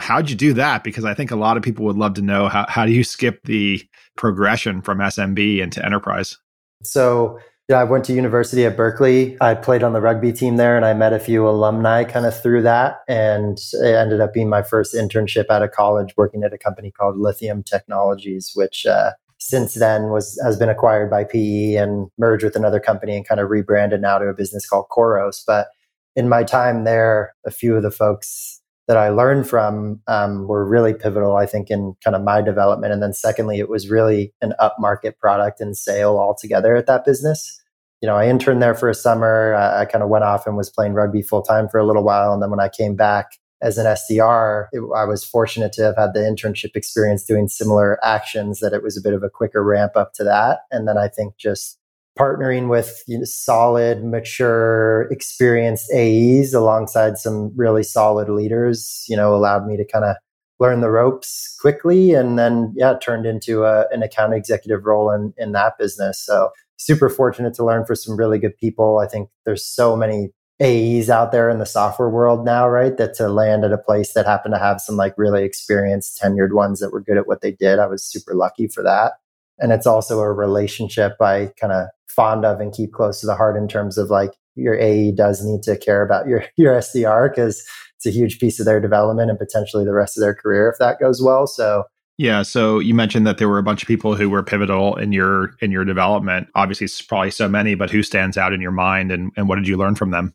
how'd 0.00 0.30
you 0.30 0.36
do 0.36 0.52
that? 0.54 0.82
Because 0.84 1.04
I 1.04 1.14
think 1.14 1.30
a 1.30 1.36
lot 1.36 1.56
of 1.56 1.62
people 1.62 1.84
would 1.84 1.96
love 1.96 2.14
to 2.14 2.22
know 2.22 2.48
how, 2.48 2.66
how 2.68 2.86
do 2.86 2.92
you 2.92 3.04
skip 3.04 3.42
the 3.44 3.82
progression 4.16 4.82
from 4.82 4.98
SMB 4.98 5.60
into 5.60 5.84
enterprise? 5.84 6.36
So, 6.82 7.38
yeah, 7.68 7.78
I 7.78 7.84
went 7.84 8.04
to 8.06 8.12
university 8.12 8.64
at 8.64 8.76
Berkeley. 8.76 9.36
I 9.40 9.54
played 9.54 9.82
on 9.82 9.92
the 9.92 10.00
rugby 10.00 10.32
team 10.32 10.56
there 10.56 10.76
and 10.76 10.84
I 10.84 10.92
met 10.92 11.12
a 11.12 11.20
few 11.20 11.48
alumni 11.48 12.04
kind 12.04 12.26
of 12.26 12.40
through 12.40 12.62
that. 12.62 13.00
And 13.06 13.58
it 13.74 13.94
ended 13.94 14.20
up 14.20 14.32
being 14.32 14.48
my 14.48 14.62
first 14.62 14.94
internship 14.94 15.44
out 15.50 15.62
of 15.62 15.70
college 15.70 16.14
working 16.16 16.42
at 16.42 16.52
a 16.52 16.58
company 16.58 16.90
called 16.90 17.16
Lithium 17.16 17.62
Technologies, 17.62 18.50
which 18.54 18.86
uh, 18.86 19.12
since 19.38 19.74
then 19.74 20.10
was 20.10 20.40
has 20.42 20.56
been 20.56 20.68
acquired 20.68 21.10
by 21.10 21.24
PE 21.24 21.74
and 21.74 22.08
merged 22.18 22.44
with 22.44 22.56
another 22.56 22.80
company 22.80 23.16
and 23.16 23.26
kind 23.26 23.40
of 23.40 23.50
rebranded 23.50 24.00
now 24.00 24.18
to 24.18 24.26
a 24.26 24.34
business 24.34 24.68
called 24.68 24.86
Khoros. 24.90 25.42
But 25.46 25.68
in 26.16 26.28
my 26.28 26.42
time 26.42 26.84
there, 26.84 27.34
a 27.46 27.50
few 27.50 27.76
of 27.76 27.82
the 27.82 27.90
folks 27.90 28.59
that 28.90 28.96
I 28.96 29.08
learned 29.10 29.48
from 29.48 30.00
um, 30.08 30.48
were 30.48 30.66
really 30.66 30.94
pivotal, 30.94 31.36
I 31.36 31.46
think, 31.46 31.70
in 31.70 31.94
kind 32.02 32.16
of 32.16 32.24
my 32.24 32.42
development. 32.42 32.92
And 32.92 33.00
then 33.00 33.12
secondly, 33.12 33.60
it 33.60 33.68
was 33.68 33.88
really 33.88 34.34
an 34.42 34.52
upmarket 34.58 35.16
product 35.16 35.60
and 35.60 35.76
sale 35.76 36.18
altogether 36.18 36.74
at 36.74 36.86
that 36.86 37.04
business. 37.04 37.62
You 38.00 38.08
know, 38.08 38.16
I 38.16 38.26
interned 38.26 38.60
there 38.60 38.74
for 38.74 38.88
a 38.88 38.94
summer. 38.94 39.54
I, 39.54 39.82
I 39.82 39.84
kind 39.84 40.02
of 40.02 40.10
went 40.10 40.24
off 40.24 40.44
and 40.44 40.56
was 40.56 40.70
playing 40.70 40.94
rugby 40.94 41.22
full 41.22 41.42
time 41.42 41.68
for 41.68 41.78
a 41.78 41.86
little 41.86 42.02
while. 42.02 42.32
And 42.32 42.42
then 42.42 42.50
when 42.50 42.58
I 42.58 42.68
came 42.68 42.96
back 42.96 43.38
as 43.62 43.78
an 43.78 43.86
SDR, 43.86 44.66
it, 44.72 44.80
I 44.96 45.04
was 45.04 45.22
fortunate 45.24 45.72
to 45.74 45.84
have 45.84 45.96
had 45.96 46.12
the 46.12 46.22
internship 46.22 46.74
experience 46.74 47.22
doing 47.22 47.46
similar 47.46 48.04
actions 48.04 48.58
that 48.58 48.72
it 48.72 48.82
was 48.82 48.96
a 48.96 49.00
bit 49.00 49.14
of 49.14 49.22
a 49.22 49.30
quicker 49.30 49.62
ramp 49.62 49.92
up 49.94 50.14
to 50.14 50.24
that. 50.24 50.62
And 50.72 50.88
then 50.88 50.98
I 50.98 51.06
think 51.06 51.36
just 51.36 51.78
partnering 52.20 52.68
with 52.68 53.02
you 53.06 53.18
know, 53.18 53.24
solid, 53.24 54.04
mature, 54.04 55.08
experienced 55.10 55.90
AEs 55.92 56.52
alongside 56.52 57.16
some 57.16 57.52
really 57.56 57.82
solid 57.82 58.28
leaders, 58.28 59.04
you 59.08 59.16
know, 59.16 59.34
allowed 59.34 59.66
me 59.66 59.76
to 59.76 59.84
kind 59.84 60.04
of 60.04 60.16
learn 60.58 60.82
the 60.82 60.90
ropes 60.90 61.56
quickly 61.58 62.12
and 62.12 62.38
then 62.38 62.72
yeah 62.76 62.94
turned 63.02 63.24
into 63.24 63.64
a, 63.64 63.86
an 63.92 64.02
account 64.02 64.34
executive 64.34 64.84
role 64.84 65.10
in, 65.10 65.32
in 65.38 65.52
that 65.52 65.78
business 65.78 66.20
so 66.22 66.50
super 66.76 67.08
fortunate 67.08 67.54
to 67.54 67.64
learn 67.64 67.84
for 67.86 67.94
some 67.94 68.14
really 68.14 68.38
good 68.38 68.56
people 68.58 68.98
i 68.98 69.06
think 69.06 69.30
there's 69.46 69.64
so 69.64 69.96
many 69.96 70.30
AEs 70.62 71.08
out 71.08 71.32
there 71.32 71.48
in 71.48 71.58
the 71.58 71.64
software 71.64 72.10
world 72.10 72.44
now, 72.44 72.68
right? 72.68 72.94
That 72.98 73.14
to 73.14 73.30
land 73.30 73.64
at 73.64 73.72
a 73.72 73.78
place 73.78 74.12
that 74.12 74.26
happened 74.26 74.52
to 74.52 74.60
have 74.60 74.78
some 74.78 74.94
like 74.94 75.14
really 75.16 75.42
experienced, 75.42 76.20
tenured 76.20 76.52
ones 76.52 76.80
that 76.80 76.92
were 76.92 77.00
good 77.00 77.16
at 77.16 77.26
what 77.26 77.40
they 77.40 77.52
did. 77.52 77.78
I 77.78 77.86
was 77.86 78.04
super 78.04 78.34
lucky 78.34 78.68
for 78.68 78.82
that. 78.82 79.12
And 79.60 79.72
it's 79.72 79.86
also 79.86 80.20
a 80.20 80.32
relationship 80.32 81.16
I 81.20 81.50
kind 81.60 81.72
of 81.72 81.88
fond 82.08 82.44
of 82.44 82.60
and 82.60 82.72
keep 82.72 82.92
close 82.92 83.20
to 83.20 83.26
the 83.26 83.36
heart 83.36 83.56
in 83.56 83.68
terms 83.68 83.98
of 83.98 84.10
like 84.10 84.32
your 84.56 84.78
AE 84.78 85.12
does 85.12 85.44
need 85.44 85.62
to 85.62 85.76
care 85.76 86.02
about 86.02 86.26
your, 86.26 86.44
your 86.56 86.74
SDR 86.74 87.30
because 87.30 87.64
it's 87.96 88.06
a 88.06 88.10
huge 88.10 88.38
piece 88.38 88.58
of 88.58 88.66
their 88.66 88.80
development 88.80 89.30
and 89.30 89.38
potentially 89.38 89.84
the 89.84 89.92
rest 89.92 90.16
of 90.16 90.22
their 90.22 90.34
career 90.34 90.68
if 90.68 90.78
that 90.78 90.98
goes 90.98 91.22
well. 91.22 91.46
So 91.46 91.84
yeah, 92.20 92.42
so 92.42 92.80
you 92.80 92.92
mentioned 92.92 93.26
that 93.26 93.38
there 93.38 93.48
were 93.48 93.56
a 93.56 93.62
bunch 93.62 93.82
of 93.82 93.88
people 93.88 94.14
who 94.14 94.28
were 94.28 94.42
pivotal 94.42 94.94
in 94.96 95.10
your 95.10 95.54
in 95.62 95.70
your 95.70 95.86
development. 95.86 96.48
Obviously, 96.54 96.84
it's 96.84 97.00
probably 97.00 97.30
so 97.30 97.48
many, 97.48 97.74
but 97.74 97.90
who 97.90 98.02
stands 98.02 98.36
out 98.36 98.52
in 98.52 98.60
your 98.60 98.72
mind, 98.72 99.10
and 99.10 99.32
and 99.38 99.48
what 99.48 99.56
did 99.56 99.66
you 99.66 99.78
learn 99.78 99.94
from 99.94 100.10
them? 100.10 100.34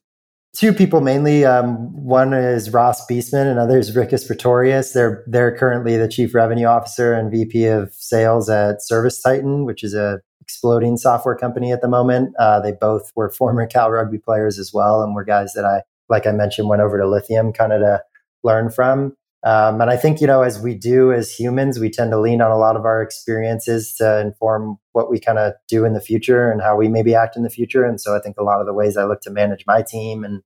Two 0.55 0.71
people 0.71 1.01
mainly. 1.01 1.43
Um, 1.43 1.91
one 2.05 2.33
is 2.33 2.71
Ross 2.71 3.05
Biestman, 3.07 3.45
and 3.51 3.59
other 3.59 3.77
is 3.77 3.93
Rickus 3.93 4.25
Pretorius. 4.25 4.93
They're 4.93 5.21
they're 5.27 5.55
currently 5.55 5.97
the 5.97 6.07
chief 6.07 6.33
revenue 6.33 6.65
officer 6.65 7.13
and 7.13 7.29
VP 7.29 7.65
of 7.65 7.93
sales 7.93 8.49
at 8.49 8.81
Service 8.81 9.21
Titan, 9.21 9.65
which 9.65 9.83
is 9.83 9.93
a 9.93 10.21
exploding 10.39 10.95
software 10.95 11.35
company 11.35 11.73
at 11.73 11.81
the 11.81 11.89
moment. 11.89 12.33
Uh, 12.39 12.61
they 12.61 12.71
both 12.71 13.11
were 13.15 13.29
former 13.29 13.67
Cal 13.71 13.91
rugby 13.91 14.17
players 14.17 14.57
as 14.57 14.71
well, 14.73 15.03
and 15.03 15.13
were 15.13 15.25
guys 15.25 15.51
that 15.53 15.65
I, 15.65 15.81
like 16.07 16.25
I 16.25 16.31
mentioned, 16.31 16.69
went 16.69 16.81
over 16.81 16.97
to 16.97 17.07
Lithium 17.07 17.51
kind 17.51 17.73
of 17.73 17.81
to 17.81 18.01
learn 18.43 18.69
from. 18.69 19.17
Um, 19.45 19.79
and 19.79 19.91
I 19.91 19.95
think, 19.95 20.21
you 20.21 20.25
know, 20.25 20.41
as 20.41 20.59
we 20.59 20.73
do 20.73 21.13
as 21.13 21.31
humans, 21.31 21.79
we 21.79 21.91
tend 21.91 22.09
to 22.11 22.19
lean 22.19 22.41
on 22.41 22.49
a 22.49 22.57
lot 22.57 22.75
of 22.75 22.83
our 22.83 22.99
experiences 23.03 23.93
to 23.97 24.19
inform 24.19 24.77
what 24.93 25.11
we 25.11 25.19
kind 25.19 25.37
of 25.37 25.53
do 25.67 25.85
in 25.85 25.93
the 25.93 26.01
future 26.01 26.51
and 26.51 26.63
how 26.63 26.75
we 26.75 26.87
maybe 26.87 27.13
act 27.13 27.37
in 27.37 27.43
the 27.43 27.49
future. 27.49 27.85
And 27.85 28.01
so 28.01 28.15
I 28.15 28.19
think 28.19 28.37
a 28.37 28.43
lot 28.43 28.59
of 28.59 28.65
the 28.65 28.73
ways 28.73 28.97
I 28.97 29.05
look 29.05 29.21
to 29.21 29.29
manage 29.29 29.63
my 29.67 29.83
team 29.83 30.23
and, 30.23 30.41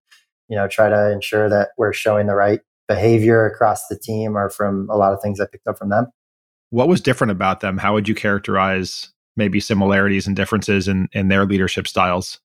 you 0.50 0.58
know, 0.58 0.68
try 0.68 0.90
to 0.90 1.12
ensure 1.12 1.48
that 1.48 1.70
we're 1.78 1.94
showing 1.94 2.28
the 2.28 2.36
right 2.36 2.60
behavior 2.90 3.46
across 3.46 3.88
the 3.88 3.98
team 3.98 4.36
are 4.36 4.50
from 4.50 4.90
a 4.90 4.98
lot 4.98 5.14
of 5.14 5.22
things 5.22 5.40
I 5.40 5.46
picked 5.46 5.68
up 5.68 5.78
from 5.78 5.90
them. 5.90 6.08
What 6.70 6.90
was 6.90 7.00
different 7.00 7.32
about 7.32 7.62
them? 7.62 7.78
How 7.78 7.94
would 7.94 8.10
you 8.10 8.16
characterize 8.16 9.14
maybe 9.38 9.62
similarities 9.62 10.28
and 10.28 10.36
differences 10.36 10.90
in, 10.90 11.08
in 11.14 11.30
their 11.30 11.46
leadership 11.46 11.88
styles? 11.88 12.42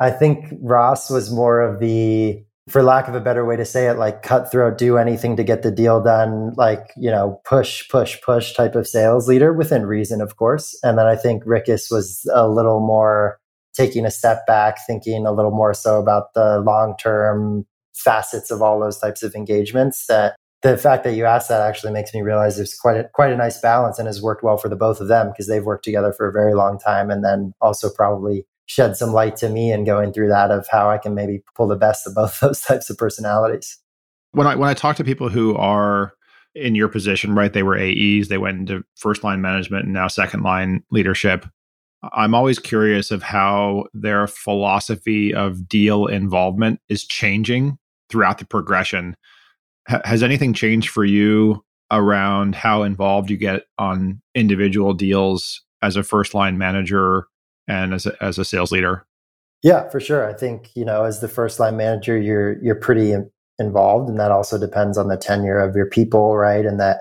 I 0.00 0.10
think 0.10 0.52
Ross 0.60 1.08
was 1.08 1.32
more 1.32 1.62
of 1.62 1.80
the 1.80 2.44
for 2.68 2.82
lack 2.82 3.08
of 3.08 3.14
a 3.14 3.20
better 3.20 3.44
way 3.44 3.56
to 3.56 3.64
say 3.64 3.88
it, 3.88 3.98
like 3.98 4.22
cutthroat, 4.22 4.78
do 4.78 4.96
anything 4.96 5.36
to 5.36 5.44
get 5.44 5.62
the 5.62 5.70
deal 5.70 6.02
done, 6.02 6.54
like, 6.56 6.90
you 6.96 7.10
know, 7.10 7.40
push, 7.44 7.86
push, 7.88 8.20
push 8.22 8.54
type 8.54 8.74
of 8.74 8.88
sales 8.88 9.28
leader 9.28 9.52
within 9.52 9.84
reason, 9.84 10.20
of 10.20 10.36
course. 10.36 10.78
And 10.82 10.96
then 10.98 11.06
I 11.06 11.14
think 11.14 11.44
Rickus 11.44 11.90
was 11.90 12.26
a 12.32 12.48
little 12.48 12.80
more 12.80 13.38
taking 13.74 14.06
a 14.06 14.10
step 14.10 14.46
back, 14.46 14.78
thinking 14.86 15.26
a 15.26 15.32
little 15.32 15.50
more 15.50 15.74
so 15.74 16.00
about 16.00 16.32
the 16.34 16.60
long 16.60 16.96
term 16.98 17.66
facets 17.94 18.50
of 18.50 18.62
all 18.62 18.80
those 18.80 18.98
types 18.98 19.22
of 19.22 19.34
engagements 19.34 20.06
that 20.06 20.34
the 20.62 20.78
fact 20.78 21.04
that 21.04 21.14
you 21.14 21.26
asked 21.26 21.50
that 21.50 21.60
actually 21.60 21.92
makes 21.92 22.14
me 22.14 22.22
realize 22.22 22.56
there's 22.56 22.74
quite 22.74 22.96
a, 22.96 23.04
quite 23.12 23.30
a 23.30 23.36
nice 23.36 23.60
balance 23.60 23.98
and 23.98 24.08
has 24.08 24.22
worked 24.22 24.42
well 24.42 24.56
for 24.56 24.70
the 24.70 24.76
both 24.76 24.98
of 24.98 25.08
them 25.08 25.28
because 25.28 25.46
they've 25.46 25.64
worked 25.64 25.84
together 25.84 26.12
for 26.12 26.26
a 26.26 26.32
very 26.32 26.54
long 26.54 26.78
time 26.78 27.10
and 27.10 27.22
then 27.22 27.52
also 27.60 27.90
probably 27.90 28.46
shed 28.66 28.96
some 28.96 29.12
light 29.12 29.36
to 29.36 29.48
me 29.48 29.70
and 29.70 29.86
going 29.86 30.12
through 30.12 30.28
that 30.28 30.50
of 30.50 30.66
how 30.70 30.88
I 30.88 30.98
can 30.98 31.14
maybe 31.14 31.42
pull 31.54 31.66
the 31.66 31.76
best 31.76 32.06
of 32.06 32.14
both 32.14 32.40
those 32.40 32.60
types 32.60 32.90
of 32.90 32.98
personalities. 32.98 33.78
When 34.32 34.46
I 34.46 34.56
when 34.56 34.68
I 34.68 34.74
talk 34.74 34.96
to 34.96 35.04
people 35.04 35.28
who 35.28 35.54
are 35.56 36.14
in 36.54 36.74
your 36.74 36.88
position, 36.88 37.34
right? 37.34 37.52
They 37.52 37.62
were 37.62 37.78
AEs, 37.78 38.28
they 38.28 38.38
went 38.38 38.58
into 38.58 38.84
first 38.96 39.24
line 39.24 39.40
management 39.40 39.84
and 39.84 39.92
now 39.92 40.08
second 40.08 40.42
line 40.42 40.82
leadership. 40.90 41.46
I'm 42.12 42.34
always 42.34 42.58
curious 42.58 43.10
of 43.10 43.22
how 43.22 43.86
their 43.94 44.26
philosophy 44.26 45.32
of 45.32 45.68
deal 45.68 46.06
involvement 46.06 46.80
is 46.88 47.04
changing 47.04 47.78
throughout 48.10 48.38
the 48.38 48.44
progression. 48.44 49.16
H- 49.90 50.02
has 50.04 50.22
anything 50.22 50.52
changed 50.52 50.90
for 50.90 51.04
you 51.04 51.64
around 51.90 52.54
how 52.54 52.82
involved 52.82 53.30
you 53.30 53.36
get 53.36 53.62
on 53.78 54.20
individual 54.34 54.92
deals 54.92 55.62
as 55.82 55.96
a 55.96 56.02
first 56.02 56.34
line 56.34 56.58
manager 56.58 57.26
and 57.68 57.94
as 57.94 58.06
a, 58.06 58.22
as 58.22 58.38
a 58.38 58.44
sales 58.44 58.72
leader? 58.72 59.06
Yeah, 59.62 59.88
for 59.88 60.00
sure. 60.00 60.28
I 60.28 60.34
think 60.34 60.70
you 60.74 60.84
know, 60.84 61.04
as 61.04 61.20
the 61.20 61.28
first 61.28 61.58
line 61.58 61.76
manager, 61.76 62.18
you're 62.18 62.62
you're 62.62 62.74
pretty 62.74 63.14
involved, 63.58 64.08
and 64.08 64.20
that 64.20 64.30
also 64.30 64.58
depends 64.58 64.98
on 64.98 65.08
the 65.08 65.16
tenure 65.16 65.58
of 65.58 65.74
your 65.74 65.86
people, 65.86 66.36
right? 66.36 66.66
And 66.66 66.78
that 66.80 67.00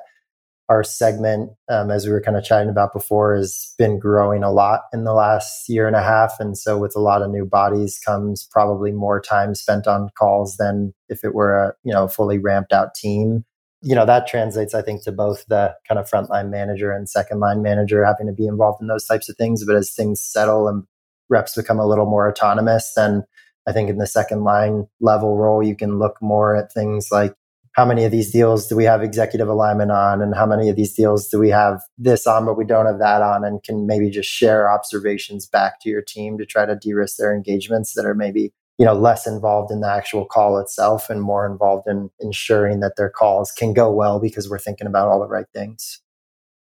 our 0.69 0.83
segment, 0.83 1.51
um, 1.69 1.91
as 1.91 2.05
we 2.05 2.13
were 2.13 2.21
kind 2.21 2.37
of 2.37 2.43
chatting 2.43 2.69
about 2.69 2.93
before, 2.93 3.35
has 3.35 3.73
been 3.77 3.99
growing 3.99 4.43
a 4.43 4.51
lot 4.51 4.83
in 4.93 5.03
the 5.03 5.13
last 5.13 5.67
year 5.67 5.87
and 5.87 5.95
a 5.95 6.01
half, 6.01 6.35
and 6.39 6.57
so 6.57 6.77
with 6.77 6.95
a 6.95 7.01
lot 7.01 7.21
of 7.21 7.31
new 7.31 7.45
bodies 7.45 7.99
comes 7.99 8.47
probably 8.49 8.91
more 8.91 9.19
time 9.19 9.55
spent 9.55 9.85
on 9.85 10.09
calls 10.17 10.55
than 10.55 10.93
if 11.09 11.23
it 11.25 11.33
were 11.33 11.57
a 11.57 11.73
you 11.83 11.93
know 11.93 12.07
fully 12.07 12.37
ramped 12.37 12.71
out 12.71 12.95
team 12.95 13.43
you 13.83 13.93
know 13.93 14.05
that 14.05 14.27
translates 14.27 14.73
i 14.73 14.81
think 14.81 15.03
to 15.03 15.11
both 15.11 15.45
the 15.47 15.75
kind 15.87 15.99
of 15.99 16.09
frontline 16.09 16.49
manager 16.49 16.91
and 16.91 17.09
second 17.09 17.39
line 17.39 17.61
manager 17.61 18.03
having 18.03 18.27
to 18.27 18.33
be 18.33 18.47
involved 18.47 18.81
in 18.81 18.87
those 18.87 19.05
types 19.05 19.29
of 19.29 19.35
things. 19.35 19.63
But 19.65 19.75
as 19.75 19.91
things 19.91 20.21
settle 20.21 20.67
and 20.67 20.83
reps 21.29 21.55
become 21.55 21.79
a 21.79 21.87
little 21.87 22.05
more 22.05 22.29
autonomous 22.29 22.93
then 22.95 23.23
i 23.67 23.71
think 23.71 23.89
in 23.89 23.97
the 23.97 24.07
second 24.07 24.43
line 24.43 24.87
level 24.99 25.37
role 25.37 25.63
you 25.63 25.75
can 25.75 25.99
look 25.99 26.17
more 26.21 26.55
at 26.55 26.71
things 26.71 27.09
like 27.11 27.33
how 27.73 27.85
many 27.85 28.05
of 28.05 28.11
these 28.11 28.31
deals 28.31 28.67
do 28.67 28.75
we 28.75 28.83
have 28.83 29.01
executive 29.01 29.47
alignment 29.47 29.91
on? 29.91 30.21
And 30.21 30.35
how 30.35 30.45
many 30.45 30.69
of 30.69 30.75
these 30.75 30.93
deals 30.93 31.27
do 31.27 31.39
we 31.39 31.49
have 31.49 31.81
this 31.97 32.27
on 32.27 32.45
but 32.45 32.57
we 32.57 32.65
don't 32.65 32.85
have 32.85 32.99
that 32.99 33.21
on? 33.21 33.43
And 33.43 33.63
can 33.63 33.87
maybe 33.87 34.11
just 34.11 34.29
share 34.29 34.71
observations 34.71 35.47
back 35.47 35.81
to 35.81 35.89
your 35.89 36.03
team 36.03 36.37
to 36.37 36.45
try 36.45 36.67
to 36.67 36.75
de-risk 36.75 37.17
their 37.17 37.35
engagements 37.35 37.93
that 37.93 38.05
are 38.05 38.13
maybe 38.13 38.53
you 38.77 38.85
know 38.85 38.93
less 38.93 39.27
involved 39.27 39.71
in 39.71 39.81
the 39.81 39.89
actual 39.89 40.25
call 40.25 40.57
itself 40.57 41.09
and 41.09 41.21
more 41.21 41.45
involved 41.45 41.87
in 41.87 42.09
ensuring 42.19 42.79
that 42.79 42.95
their 42.97 43.09
calls 43.09 43.51
can 43.51 43.73
go 43.73 43.91
well 43.91 44.19
because 44.19 44.49
we're 44.49 44.59
thinking 44.59 44.87
about 44.87 45.07
all 45.07 45.19
the 45.19 45.27
right 45.27 45.45
things. 45.53 46.01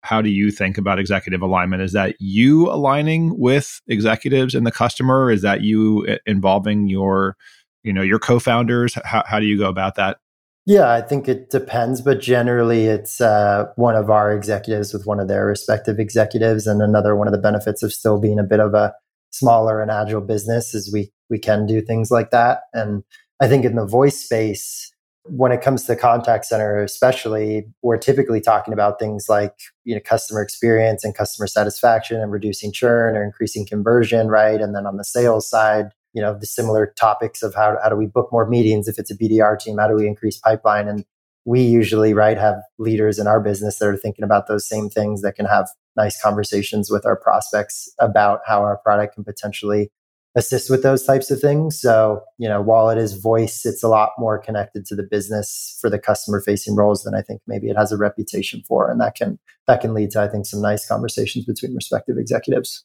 How 0.03 0.23
do 0.23 0.31
you 0.31 0.50
think 0.50 0.79
about 0.79 0.99
executive 0.99 1.43
alignment? 1.43 1.83
Is 1.83 1.93
that 1.93 2.17
you 2.21 2.71
aligning 2.71 3.38
with 3.38 3.81
executives 3.88 4.55
and 4.55 4.67
the 4.67 4.73
customer? 4.73 5.31
Is 5.31 5.43
that 5.43 5.62
you 5.62 6.07
uh, 6.09 6.17
involving 6.25 6.88
your 6.88 7.37
you 7.83 7.93
know 7.93 8.03
your 8.03 8.19
co-founders? 8.19 8.95
How, 9.05 9.25
how 9.27 9.41
do 9.41 9.47
you 9.47 9.59
go 9.59 9.69
about 9.69 9.97
that? 9.97 10.19
Yeah 10.67 10.91
i 10.93 11.00
think 11.00 11.29
it 11.29 11.49
depends 11.49 12.03
but 12.03 12.21
generally 12.21 12.85
it's 12.85 13.23
uh, 13.23 13.73
one 13.77 13.97
of 13.97 14.11
our 14.11 14.37
executives 14.37 14.93
with 14.93 15.07
one 15.07 15.19
of 15.19 15.27
their 15.27 15.47
respective 15.47 15.99
executives 15.99 16.67
and 16.67 16.83
another 16.83 17.17
one 17.17 17.27
of 17.27 17.33
the 17.33 17.38
benefits 17.38 17.83
of 17.83 17.91
still 17.91 18.21
being 18.21 18.38
a 18.38 18.43
bit 18.43 18.61
of 18.61 18.75
a 18.75 18.93
smaller 19.31 19.81
and 19.81 19.91
agile 19.91 20.21
business 20.21 20.75
is 20.75 20.93
we 20.93 21.11
we 21.31 21.39
can 21.39 21.67
do 21.67 21.81
things 21.81 22.11
like 22.11 22.31
that. 22.31 22.63
And 22.73 23.05
I 23.41 23.49
think 23.49 23.65
in 23.65 23.77
the 23.77 23.87
voice 23.87 24.19
space, 24.19 24.93
when 25.25 25.53
it 25.53 25.61
comes 25.61 25.85
to 25.85 25.95
contact 25.95 26.47
center, 26.47 26.83
especially, 26.83 27.67
we're 27.83 27.99
typically 27.99 28.41
talking 28.41 28.73
about 28.73 28.99
things 28.99 29.27
like 29.29 29.55
you 29.85 29.95
know 29.95 30.01
customer 30.05 30.43
experience 30.43 31.05
and 31.05 31.15
customer 31.15 31.47
satisfaction 31.47 32.21
and 32.21 32.33
reducing 32.33 32.73
churn 32.73 33.17
or 33.17 33.23
increasing 33.23 33.67
conversion, 33.67 34.29
right? 34.29 34.61
And 34.61 34.75
then 34.75 34.87
on 34.87 34.97
the 34.97 35.05
sales 35.05 35.49
side, 35.49 35.91
you 36.15 36.23
know 36.23 36.37
the 36.39 36.47
similar 36.47 36.95
topics 36.99 37.43
of 37.43 37.55
how 37.55 37.77
how 37.83 37.89
do 37.89 37.97
we 37.97 38.07
book 38.07 38.31
more 38.33 38.49
meetings 38.49 38.89
if 38.89 38.99
it's 38.99 39.11
a 39.11 39.17
BDR 39.17 39.59
team, 39.59 39.79
how 39.79 39.89
do 39.89 39.95
we 39.95 40.07
increase 40.07 40.39
pipeline, 40.39 40.89
and 40.89 41.05
we 41.45 41.63
usually 41.63 42.15
right 42.15 42.39
have 42.39 42.57
leaders 42.79 43.19
in 43.19 43.27
our 43.27 43.41
business 43.41 43.79
that 43.79 43.89
are 43.89 43.97
thinking 43.97 44.25
about 44.25 44.49
those 44.49 44.69
same 44.69 44.89
things 44.91 45.23
that 45.23 45.35
can 45.35 45.47
have 45.47 45.69
nice 45.99 46.21
conversations 46.23 46.90
with 46.90 47.05
our 47.05 47.17
prospects 47.17 47.93
about 47.99 48.40
how 48.47 48.62
our 48.62 48.78
product 48.78 49.17
can 49.17 49.25
potentially 49.25 49.90
assist 50.35 50.71
with 50.71 50.83
those 50.83 51.02
types 51.05 51.31
of 51.31 51.40
things. 51.40 51.81
So, 51.81 52.23
you 52.38 52.49
know, 52.49 52.62
while 52.62 52.88
it 52.90 52.97
is 52.97 53.14
voice, 53.14 53.67
it's 53.67 53.83
a 53.83 53.88
lot 53.88 54.12
more 54.19 54.38
connected 54.38 54.87
to 54.87 54.95
the 54.95 55.02
business 55.02 55.76
for 55.81 55.90
the 55.90 55.99
customer 55.99 56.40
facing 56.40 56.76
roles 56.76 57.02
than 57.02 57.14
I 57.14 57.23
think 57.23 57.43
maybe 57.47 57.69
it 57.69 57.76
has 57.76 57.93
a 57.93 57.97
reputation 57.97 58.62
for. 58.67 58.90
And 58.90 59.00
that 59.00 59.17
can 59.17 59.38
that 59.67 59.81
can 59.81 59.93
lead 59.93 60.12
to, 60.12 60.23
I 60.23 60.28
think, 60.28 60.47
some 60.47 60.62
nice 60.62 60.87
conversations 60.87 61.45
between 61.45 61.75
respective 61.75 62.17
executives. 62.17 62.85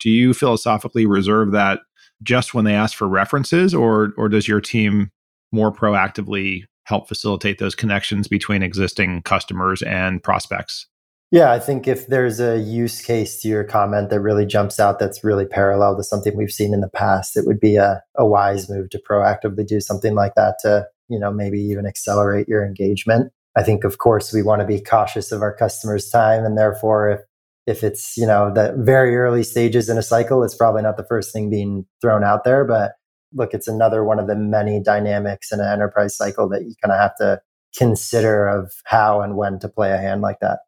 Do 0.00 0.10
you 0.10 0.34
philosophically 0.34 1.06
reserve 1.06 1.52
that 1.52 1.80
just 2.22 2.54
when 2.54 2.64
they 2.64 2.74
ask 2.74 2.96
for 2.96 3.08
references 3.08 3.74
or 3.74 4.12
or 4.16 4.28
does 4.28 4.48
your 4.48 4.60
team 4.60 5.10
more 5.52 5.72
proactively 5.72 6.64
help 6.84 7.08
facilitate 7.08 7.58
those 7.58 7.74
connections 7.74 8.28
between 8.28 8.62
existing 8.62 9.22
customers 9.22 9.82
and 9.82 10.22
prospects? 10.22 10.86
Yeah, 11.32 11.50
I 11.50 11.58
think 11.58 11.88
if 11.88 12.06
there's 12.06 12.38
a 12.38 12.58
use 12.58 13.02
case 13.02 13.40
to 13.42 13.48
your 13.48 13.64
comment 13.64 14.10
that 14.10 14.20
really 14.20 14.46
jumps 14.46 14.78
out 14.78 15.00
that's 15.00 15.24
really 15.24 15.44
parallel 15.44 15.96
to 15.96 16.04
something 16.04 16.36
we've 16.36 16.52
seen 16.52 16.72
in 16.72 16.80
the 16.80 16.88
past, 16.88 17.36
it 17.36 17.46
would 17.46 17.58
be 17.58 17.76
a, 17.76 18.00
a 18.16 18.24
wise 18.24 18.70
move 18.70 18.90
to 18.90 18.98
proactively 19.10 19.66
do 19.66 19.80
something 19.80 20.14
like 20.14 20.34
that 20.36 20.56
to, 20.60 20.86
you 21.08 21.18
know, 21.18 21.32
maybe 21.32 21.60
even 21.60 21.84
accelerate 21.84 22.46
your 22.48 22.64
engagement. 22.64 23.32
I 23.56 23.64
think 23.64 23.82
of 23.84 23.98
course 23.98 24.32
we 24.32 24.42
want 24.42 24.60
to 24.60 24.66
be 24.66 24.80
cautious 24.80 25.32
of 25.32 25.42
our 25.42 25.54
customers' 25.54 26.10
time 26.10 26.44
and 26.44 26.56
therefore 26.56 27.10
if 27.10 27.20
if 27.66 27.82
it's, 27.82 28.16
you 28.16 28.26
know, 28.26 28.52
the 28.54 28.76
very 28.78 29.16
early 29.16 29.42
stages 29.42 29.88
in 29.88 29.98
a 29.98 30.02
cycle, 30.02 30.44
it's 30.44 30.54
probably 30.54 30.82
not 30.82 30.96
the 30.96 31.06
first 31.08 31.32
thing 31.32 31.50
being 31.50 31.84
thrown 32.00 32.22
out 32.22 32.44
there. 32.44 32.64
But 32.64 32.92
look, 33.32 33.52
it's 33.52 33.66
another 33.66 34.04
one 34.04 34.20
of 34.20 34.28
the 34.28 34.36
many 34.36 34.80
dynamics 34.80 35.50
in 35.50 35.58
an 35.58 35.66
enterprise 35.66 36.16
cycle 36.16 36.48
that 36.50 36.62
you 36.62 36.74
kind 36.80 36.92
of 36.92 37.00
have 37.00 37.16
to 37.16 37.40
consider 37.76 38.46
of 38.46 38.72
how 38.84 39.20
and 39.20 39.36
when 39.36 39.58
to 39.58 39.68
play 39.68 39.90
a 39.90 39.98
hand 39.98 40.22
like 40.22 40.38
that. 40.40 40.60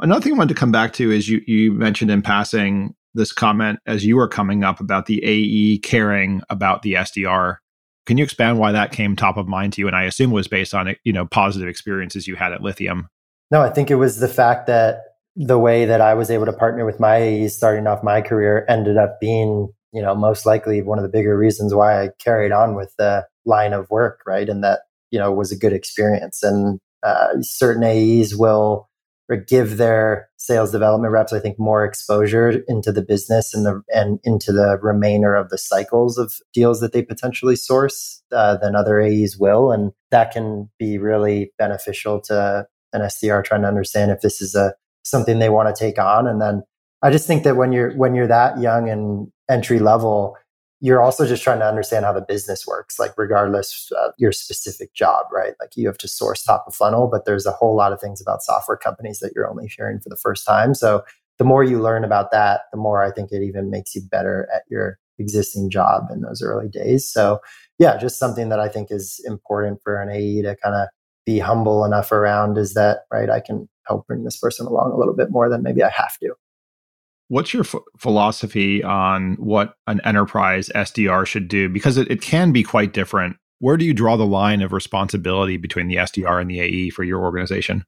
Another 0.00 0.20
thing 0.20 0.34
I 0.34 0.38
wanted 0.38 0.54
to 0.54 0.60
come 0.60 0.72
back 0.72 0.92
to 0.94 1.10
is 1.10 1.28
you 1.28 1.42
you 1.46 1.72
mentioned 1.72 2.10
in 2.10 2.22
passing 2.22 2.94
this 3.14 3.32
comment 3.32 3.80
as 3.86 4.04
you 4.04 4.16
were 4.16 4.28
coming 4.28 4.62
up 4.62 4.80
about 4.80 5.06
the 5.06 5.22
AE 5.24 5.78
caring 5.78 6.42
about 6.50 6.82
the 6.82 6.94
SDR. 6.94 7.56
Can 8.06 8.16
you 8.16 8.24
expand 8.24 8.58
why 8.58 8.72
that 8.72 8.92
came 8.92 9.16
top 9.16 9.36
of 9.36 9.48
mind 9.48 9.72
to 9.74 9.80
you? 9.80 9.86
And 9.86 9.96
I 9.96 10.04
assume 10.04 10.30
was 10.30 10.48
based 10.48 10.74
on 10.74 10.94
you 11.04 11.12
know 11.12 11.26
positive 11.26 11.68
experiences 11.68 12.28
you 12.28 12.36
had 12.36 12.52
at 12.52 12.62
Lithium. 12.62 13.08
No, 13.50 13.62
I 13.62 13.70
think 13.70 13.90
it 13.90 13.96
was 13.96 14.18
the 14.18 14.28
fact 14.28 14.66
that 14.66 15.00
the 15.34 15.58
way 15.58 15.84
that 15.84 16.00
I 16.00 16.14
was 16.14 16.30
able 16.30 16.46
to 16.46 16.52
partner 16.52 16.84
with 16.84 17.00
my 17.00 17.16
AEs 17.16 17.56
starting 17.56 17.86
off 17.86 18.02
my 18.02 18.20
career 18.20 18.66
ended 18.68 18.96
up 18.96 19.20
being, 19.20 19.68
you 19.92 20.02
know, 20.02 20.14
most 20.14 20.44
likely 20.44 20.82
one 20.82 20.98
of 20.98 21.02
the 21.02 21.08
bigger 21.08 21.36
reasons 21.36 21.72
why 21.72 22.02
I 22.02 22.10
carried 22.18 22.50
on 22.50 22.74
with 22.74 22.92
the 22.98 23.24
line 23.44 23.72
of 23.72 23.88
work, 23.88 24.20
right? 24.26 24.48
And 24.48 24.64
that, 24.64 24.80
you 25.10 25.18
know, 25.18 25.32
was 25.32 25.52
a 25.52 25.56
good 25.56 25.72
experience. 25.72 26.42
And 26.42 26.80
uh, 27.04 27.28
certain 27.40 27.84
AEs 27.84 28.34
will 28.34 28.87
give 29.36 29.76
their 29.76 30.28
sales 30.36 30.72
development 30.72 31.12
reps, 31.12 31.32
I 31.32 31.40
think, 31.40 31.58
more 31.58 31.84
exposure 31.84 32.62
into 32.66 32.92
the 32.92 33.02
business 33.02 33.52
and 33.52 33.66
the 33.66 33.82
and 33.94 34.18
into 34.24 34.52
the 34.52 34.78
remainder 34.80 35.34
of 35.34 35.50
the 35.50 35.58
cycles 35.58 36.16
of 36.16 36.34
deals 36.52 36.80
that 36.80 36.92
they 36.92 37.02
potentially 37.02 37.56
source 37.56 38.22
uh, 38.32 38.56
than 38.56 38.74
other 38.74 39.00
AEs 39.00 39.36
will, 39.38 39.70
and 39.70 39.92
that 40.10 40.32
can 40.32 40.70
be 40.78 40.98
really 40.98 41.52
beneficial 41.58 42.20
to 42.22 42.66
an 42.92 43.02
SDR 43.02 43.44
trying 43.44 43.62
to 43.62 43.68
understand 43.68 44.10
if 44.10 44.20
this 44.22 44.40
is 44.40 44.54
a 44.54 44.74
something 45.02 45.38
they 45.38 45.50
want 45.50 45.74
to 45.74 45.78
take 45.78 45.98
on. 45.98 46.26
And 46.26 46.40
then 46.40 46.62
I 47.02 47.10
just 47.10 47.26
think 47.26 47.44
that 47.44 47.56
when 47.56 47.72
you're 47.72 47.94
when 47.96 48.14
you're 48.14 48.26
that 48.26 48.60
young 48.60 48.88
and 48.88 49.30
entry 49.50 49.78
level, 49.78 50.36
you're 50.80 51.02
also 51.02 51.26
just 51.26 51.42
trying 51.42 51.58
to 51.58 51.66
understand 51.66 52.04
how 52.04 52.12
the 52.12 52.20
business 52.20 52.66
works, 52.66 52.98
like 52.98 53.12
regardless 53.16 53.90
of 54.00 54.12
your 54.16 54.30
specific 54.30 54.94
job, 54.94 55.26
right? 55.32 55.54
Like 55.60 55.70
you 55.76 55.86
have 55.88 55.98
to 55.98 56.08
source 56.08 56.42
top 56.42 56.64
of 56.66 56.74
funnel, 56.74 57.08
but 57.08 57.24
there's 57.24 57.46
a 57.46 57.52
whole 57.52 57.74
lot 57.74 57.92
of 57.92 58.00
things 58.00 58.20
about 58.20 58.42
software 58.42 58.76
companies 58.76 59.18
that 59.18 59.32
you're 59.34 59.50
only 59.50 59.68
hearing 59.76 59.98
for 59.98 60.08
the 60.08 60.16
first 60.16 60.46
time. 60.46 60.74
So 60.74 61.02
the 61.38 61.44
more 61.44 61.64
you 61.64 61.80
learn 61.80 62.04
about 62.04 62.30
that, 62.30 62.62
the 62.72 62.78
more 62.78 63.02
I 63.02 63.10
think 63.10 63.32
it 63.32 63.42
even 63.42 63.70
makes 63.70 63.94
you 63.94 64.02
better 64.02 64.48
at 64.54 64.62
your 64.68 64.98
existing 65.18 65.68
job 65.68 66.04
in 66.12 66.20
those 66.20 66.42
early 66.42 66.68
days. 66.68 67.08
So 67.08 67.40
yeah, 67.78 67.96
just 67.96 68.18
something 68.18 68.48
that 68.50 68.60
I 68.60 68.68
think 68.68 68.90
is 68.90 69.20
important 69.26 69.80
for 69.82 70.00
an 70.00 70.10
AE 70.10 70.42
to 70.42 70.56
kind 70.62 70.76
of 70.76 70.88
be 71.26 71.40
humble 71.40 71.84
enough 71.84 72.12
around 72.12 72.56
is 72.56 72.74
that, 72.74 73.00
right? 73.12 73.30
I 73.30 73.40
can 73.40 73.68
help 73.86 74.06
bring 74.06 74.24
this 74.24 74.38
person 74.38 74.66
along 74.66 74.92
a 74.92 74.96
little 74.96 75.14
bit 75.14 75.30
more 75.30 75.48
than 75.48 75.62
maybe 75.62 75.82
I 75.82 75.90
have 75.90 76.16
to. 76.18 76.34
What's 77.28 77.52
your 77.52 77.64
philosophy 77.98 78.82
on 78.82 79.34
what 79.34 79.74
an 79.86 80.00
enterprise 80.04 80.70
SDR 80.74 81.26
should 81.26 81.48
do? 81.48 81.68
Because 81.68 81.98
it, 81.98 82.10
it 82.10 82.22
can 82.22 82.52
be 82.52 82.62
quite 82.62 82.94
different. 82.94 83.36
Where 83.60 83.76
do 83.76 83.84
you 83.84 83.92
draw 83.92 84.16
the 84.16 84.26
line 84.26 84.62
of 84.62 84.72
responsibility 84.72 85.56
between 85.56 85.88
the 85.88 85.96
SDR 85.96 86.40
and 86.40 86.50
the 86.50 86.60
AE 86.60 86.90
for 86.90 87.04
your 87.04 87.20
organization? 87.20 87.84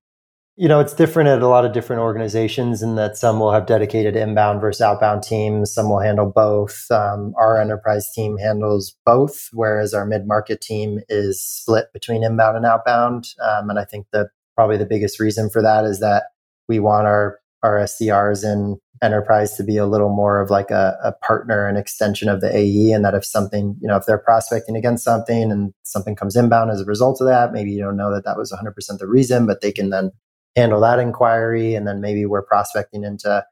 You 0.56 0.68
know, 0.68 0.78
it's 0.78 0.92
different 0.92 1.30
at 1.30 1.40
a 1.40 1.49
lot 1.49 1.64
of 1.64 1.73
different 1.73 2.02
organizations 2.02 2.82
in 2.82 2.97
that 2.97 3.16
some 3.16 3.40
will 3.40 3.52
have 3.52 3.64
dedicated 3.64 4.14
inbound 4.14 4.61
versus 4.61 4.82
outbound 4.82 5.23
teams. 5.23 5.73
Some 5.73 5.88
will 5.88 6.00
handle 6.00 6.26
both. 6.26 6.85
Um, 6.90 7.32
our 7.38 7.59
enterprise 7.59 8.11
team 8.14 8.37
handles 8.37 8.94
both, 9.06 9.49
whereas 9.54 9.94
our 9.94 10.04
mid 10.04 10.26
market 10.26 10.61
team 10.61 11.00
is 11.09 11.42
split 11.42 11.87
between 11.94 12.23
inbound 12.23 12.59
and 12.59 12.66
outbound. 12.66 13.28
Um, 13.42 13.70
and 13.70 13.78
I 13.78 13.85
think 13.85 14.06
that 14.12 14.28
probably 14.54 14.76
the 14.76 14.85
biggest 14.85 15.18
reason 15.18 15.49
for 15.49 15.62
that 15.62 15.87
is 15.87 16.00
that 16.00 16.25
we 16.68 16.78
want 16.78 17.06
our 17.06 17.38
our 17.62 17.76
SDRs 17.76 18.44
in 18.44 18.78
enterprise 19.02 19.57
to 19.57 19.64
be 19.64 19.76
a 19.76 19.87
little 19.87 20.11
more 20.11 20.40
of 20.40 20.50
like 20.50 20.71
a, 20.71 20.97
a, 21.02 21.12
partner 21.12 21.66
and 21.66 21.78
extension 21.78 22.28
of 22.28 22.40
the 22.40 22.54
AE. 22.54 22.92
And 22.92 23.04
that 23.04 23.14
if 23.14 23.25
something, 23.25 23.76
you 23.80 23.88
know, 23.88 23.97
if 23.97 24.04
they're 24.04 24.19
prospecting 24.19 24.76
against 24.76 25.04
something 25.04 25.50
and 25.50 25.73
something 25.85 26.14
comes 26.14 26.37
inbound 26.37 26.71
as 26.71 26.83
a 26.83 26.85
result 26.85 27.21
of 27.21 27.26
that, 27.26 27.52
maybe 27.52 27.71
you 27.71 27.80
don't 27.80 27.97
know 27.97 28.12
that 28.12 28.25
that 28.25 28.37
was 28.37 28.52
100% 28.52 28.99
the 28.99 29.07
reason, 29.07 29.47
but 29.47 29.62
they 29.62 29.73
can 29.73 29.90
then 29.90 30.11
handle 30.54 30.80
that 30.80 30.99
inquiry. 30.99 31.75
And 31.75 31.87
then 31.87 32.00
maybe 32.00 32.26
we're 32.26 32.42
prospecting 32.42 33.02
into 33.02 33.45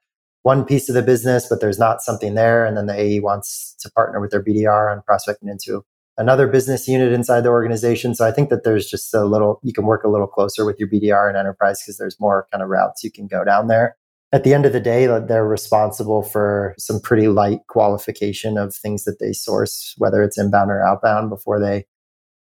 one 0.43 0.65
piece 0.65 0.89
of 0.89 0.95
the 0.95 1.03
business, 1.03 1.47
but 1.49 1.61
there's 1.61 1.79
not 1.79 2.03
something 2.03 2.35
there. 2.35 2.67
And 2.67 2.77
then 2.77 2.87
the 2.87 2.99
AE 2.99 3.21
wants 3.21 3.75
to 3.81 3.91
partner 3.91 4.21
with 4.21 4.31
their 4.31 4.45
BDR 4.45 4.93
on 4.93 5.03
prospecting 5.03 5.49
into 5.49 5.83
another 6.19 6.47
business 6.47 6.87
unit 6.87 7.13
inside 7.13 7.43
the 7.43 7.49
organization. 7.49 8.15
So 8.15 8.27
I 8.27 8.33
think 8.33 8.51
that 8.51 8.65
there's 8.65 8.87
just 8.87 9.15
a 9.15 9.25
little, 9.25 9.61
you 9.63 9.73
can 9.73 9.87
work 9.87 10.05
a 10.05 10.09
little 10.09 10.27
closer 10.27 10.67
with 10.67 10.79
your 10.79 10.89
BDR 10.89 11.29
and 11.29 11.39
enterprise 11.39 11.81
because 11.81 11.97
there's 11.97 12.21
more 12.21 12.47
kind 12.53 12.63
of 12.63 12.69
routes 12.69 13.03
you 13.03 13.11
can 13.11 13.27
go 13.29 13.45
down 13.45 13.69
there. 13.69 13.97
At 14.31 14.45
the 14.45 14.53
end 14.53 14.67
of 14.67 14.75
the 14.75 14.81
day, 14.81 15.07
they're 15.07 15.47
responsible 15.47 16.23
for 16.23 16.75
some 16.79 17.01
pretty 17.01 17.29
light 17.29 17.61
qualification 17.69 18.59
of 18.59 18.75
things 18.75 19.05
that 19.05 19.19
they 19.21 19.33
source, 19.33 19.95
whether 19.97 20.23
it's 20.23 20.39
inbound 20.39 20.71
or 20.71 20.83
outbound, 20.83 21.31
before 21.31 21.59
they 21.59 21.87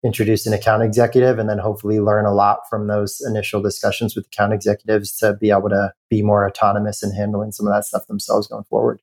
introduce 0.04 0.46
an 0.46 0.54
account 0.54 0.84
executive 0.84 1.40
and 1.40 1.50
then 1.50 1.58
hopefully 1.58 2.00
learn 2.00 2.26
a 2.26 2.34
lot 2.34 2.60
from 2.70 2.88
those 2.88 3.22
initial 3.26 3.62
discussions 3.62 4.16
with 4.16 4.26
account 4.28 4.54
executives 4.54 5.16
to 5.18 5.34
be 5.34 5.50
able 5.50 5.70
to 5.70 5.94
be 6.10 6.22
more 6.22 6.48
autonomous 6.48 7.04
in 7.04 7.14
handling 7.14 7.52
some 7.52 7.68
of 7.68 7.74
that 7.74 7.86
stuff 7.86 8.08
themselves 8.08 8.48
going 8.48 8.66
forward. 8.66 9.02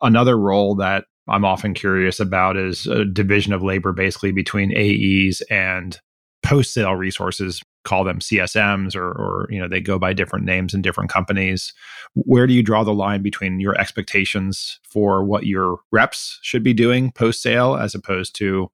Another 0.00 0.36
role 0.36 0.74
that 0.76 1.04
I'm 1.28 1.44
often 1.44 1.74
curious 1.74 2.18
about 2.18 2.56
is 2.56 2.86
a 2.86 3.04
division 3.04 3.52
of 3.52 3.62
labor 3.62 3.92
basically 3.92 4.32
between 4.32 4.76
AEs 4.76 5.42
and 5.42 6.00
post 6.42 6.74
sale 6.74 6.94
resources 6.94 7.62
call 7.84 8.04
them 8.04 8.20
CSMs 8.20 8.94
or, 8.94 9.08
or 9.08 9.46
you 9.50 9.60
know 9.60 9.68
they 9.68 9.80
go 9.80 9.98
by 9.98 10.12
different 10.12 10.44
names 10.44 10.74
in 10.74 10.82
different 10.82 11.10
companies. 11.10 11.72
Where 12.14 12.46
do 12.46 12.54
you 12.54 12.62
draw 12.62 12.84
the 12.84 12.94
line 12.94 13.22
between 13.22 13.60
your 13.60 13.78
expectations 13.78 14.78
for 14.82 15.24
what 15.24 15.46
your 15.46 15.78
reps 15.90 16.38
should 16.42 16.62
be 16.62 16.74
doing 16.74 17.12
post 17.12 17.42
sale 17.42 17.76
as 17.76 17.94
opposed 17.94 18.34
to 18.36 18.70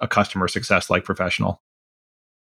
a 0.00 0.08
customer 0.08 0.48
success 0.48 0.90
like 0.90 1.04
professional? 1.04 1.60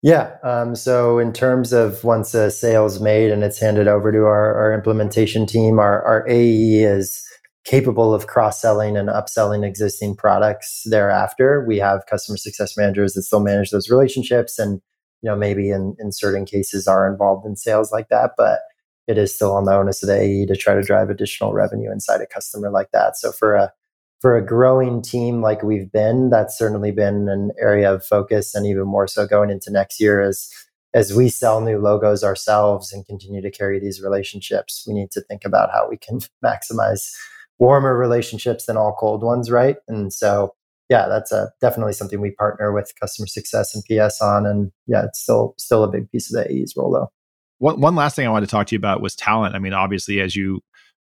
Yeah. 0.02 0.36
Um, 0.42 0.74
so 0.74 1.18
in 1.18 1.32
terms 1.32 1.72
of 1.74 2.04
once 2.04 2.32
a 2.32 2.50
sale's 2.50 3.00
made 3.00 3.30
and 3.30 3.44
it's 3.44 3.60
handed 3.60 3.86
over 3.86 4.10
to 4.10 4.20
our, 4.20 4.54
our 4.54 4.72
implementation 4.72 5.44
team, 5.44 5.78
our, 5.78 6.02
our 6.02 6.26
AE 6.26 6.82
is 6.82 7.22
capable 7.64 8.14
of 8.14 8.26
cross-selling 8.26 8.96
and 8.96 9.10
upselling 9.10 9.64
existing 9.66 10.16
products 10.16 10.82
thereafter. 10.86 11.64
We 11.66 11.76
have 11.78 12.06
customer 12.08 12.38
success 12.38 12.78
managers 12.78 13.12
that 13.12 13.24
still 13.24 13.40
manage 13.40 13.70
those 13.70 13.90
relationships 13.90 14.58
and 14.58 14.80
you 15.22 15.30
know 15.30 15.36
maybe 15.36 15.70
in, 15.70 15.96
in 15.98 16.12
certain 16.12 16.44
cases 16.44 16.86
are 16.86 17.10
involved 17.10 17.46
in 17.46 17.56
sales 17.56 17.92
like 17.92 18.08
that, 18.08 18.32
but 18.36 18.60
it 19.06 19.18
is 19.18 19.34
still 19.34 19.54
on 19.54 19.64
the 19.64 19.74
onus 19.74 20.02
of 20.02 20.08
the 20.08 20.20
AE 20.20 20.46
to 20.46 20.56
try 20.56 20.74
to 20.74 20.82
drive 20.82 21.10
additional 21.10 21.52
revenue 21.52 21.90
inside 21.90 22.20
a 22.20 22.26
customer 22.26 22.70
like 22.70 22.90
that. 22.92 23.16
So 23.16 23.32
for 23.32 23.54
a 23.54 23.72
for 24.20 24.36
a 24.36 24.44
growing 24.44 25.00
team 25.00 25.40
like 25.40 25.62
we've 25.62 25.90
been, 25.90 26.28
that's 26.28 26.56
certainly 26.56 26.92
been 26.92 27.28
an 27.28 27.52
area 27.58 27.92
of 27.92 28.04
focus 28.04 28.54
and 28.54 28.66
even 28.66 28.86
more 28.86 29.08
so 29.08 29.26
going 29.26 29.50
into 29.50 29.70
next 29.70 29.98
year 29.98 30.20
as 30.20 30.50
as 30.92 31.14
we 31.14 31.28
sell 31.28 31.60
new 31.60 31.78
logos 31.78 32.24
ourselves 32.24 32.92
and 32.92 33.06
continue 33.06 33.40
to 33.40 33.50
carry 33.50 33.78
these 33.78 34.02
relationships, 34.02 34.84
we 34.86 34.94
need 34.94 35.10
to 35.12 35.20
think 35.20 35.44
about 35.44 35.70
how 35.72 35.88
we 35.88 35.96
can 35.96 36.20
maximize 36.44 37.12
warmer 37.58 37.96
relationships 37.96 38.66
than 38.66 38.76
all 38.76 38.96
cold 38.98 39.22
ones, 39.22 39.50
right? 39.50 39.76
And 39.86 40.12
so, 40.12 40.54
yeah, 40.90 41.06
that's 41.08 41.30
a, 41.30 41.50
definitely 41.60 41.92
something 41.92 42.20
we 42.20 42.32
partner 42.32 42.72
with 42.72 42.92
customer 43.00 43.28
success 43.28 43.74
and 43.74 43.84
PS 43.84 44.20
on. 44.20 44.44
And 44.44 44.72
yeah, 44.86 45.04
it's 45.04 45.20
still 45.20 45.54
still 45.56 45.84
a 45.84 45.88
big 45.88 46.10
piece 46.10 46.34
of 46.34 46.42
the 46.42 46.52
AE's 46.52 46.74
role 46.76 46.92
though. 46.92 47.10
One, 47.58 47.80
one 47.80 47.94
last 47.94 48.16
thing 48.16 48.26
I 48.26 48.30
wanted 48.30 48.46
to 48.46 48.50
talk 48.50 48.66
to 48.66 48.74
you 48.74 48.78
about 48.78 49.00
was 49.00 49.14
talent. 49.14 49.54
I 49.54 49.60
mean, 49.60 49.72
obviously, 49.72 50.20
as 50.20 50.34
you 50.34 50.60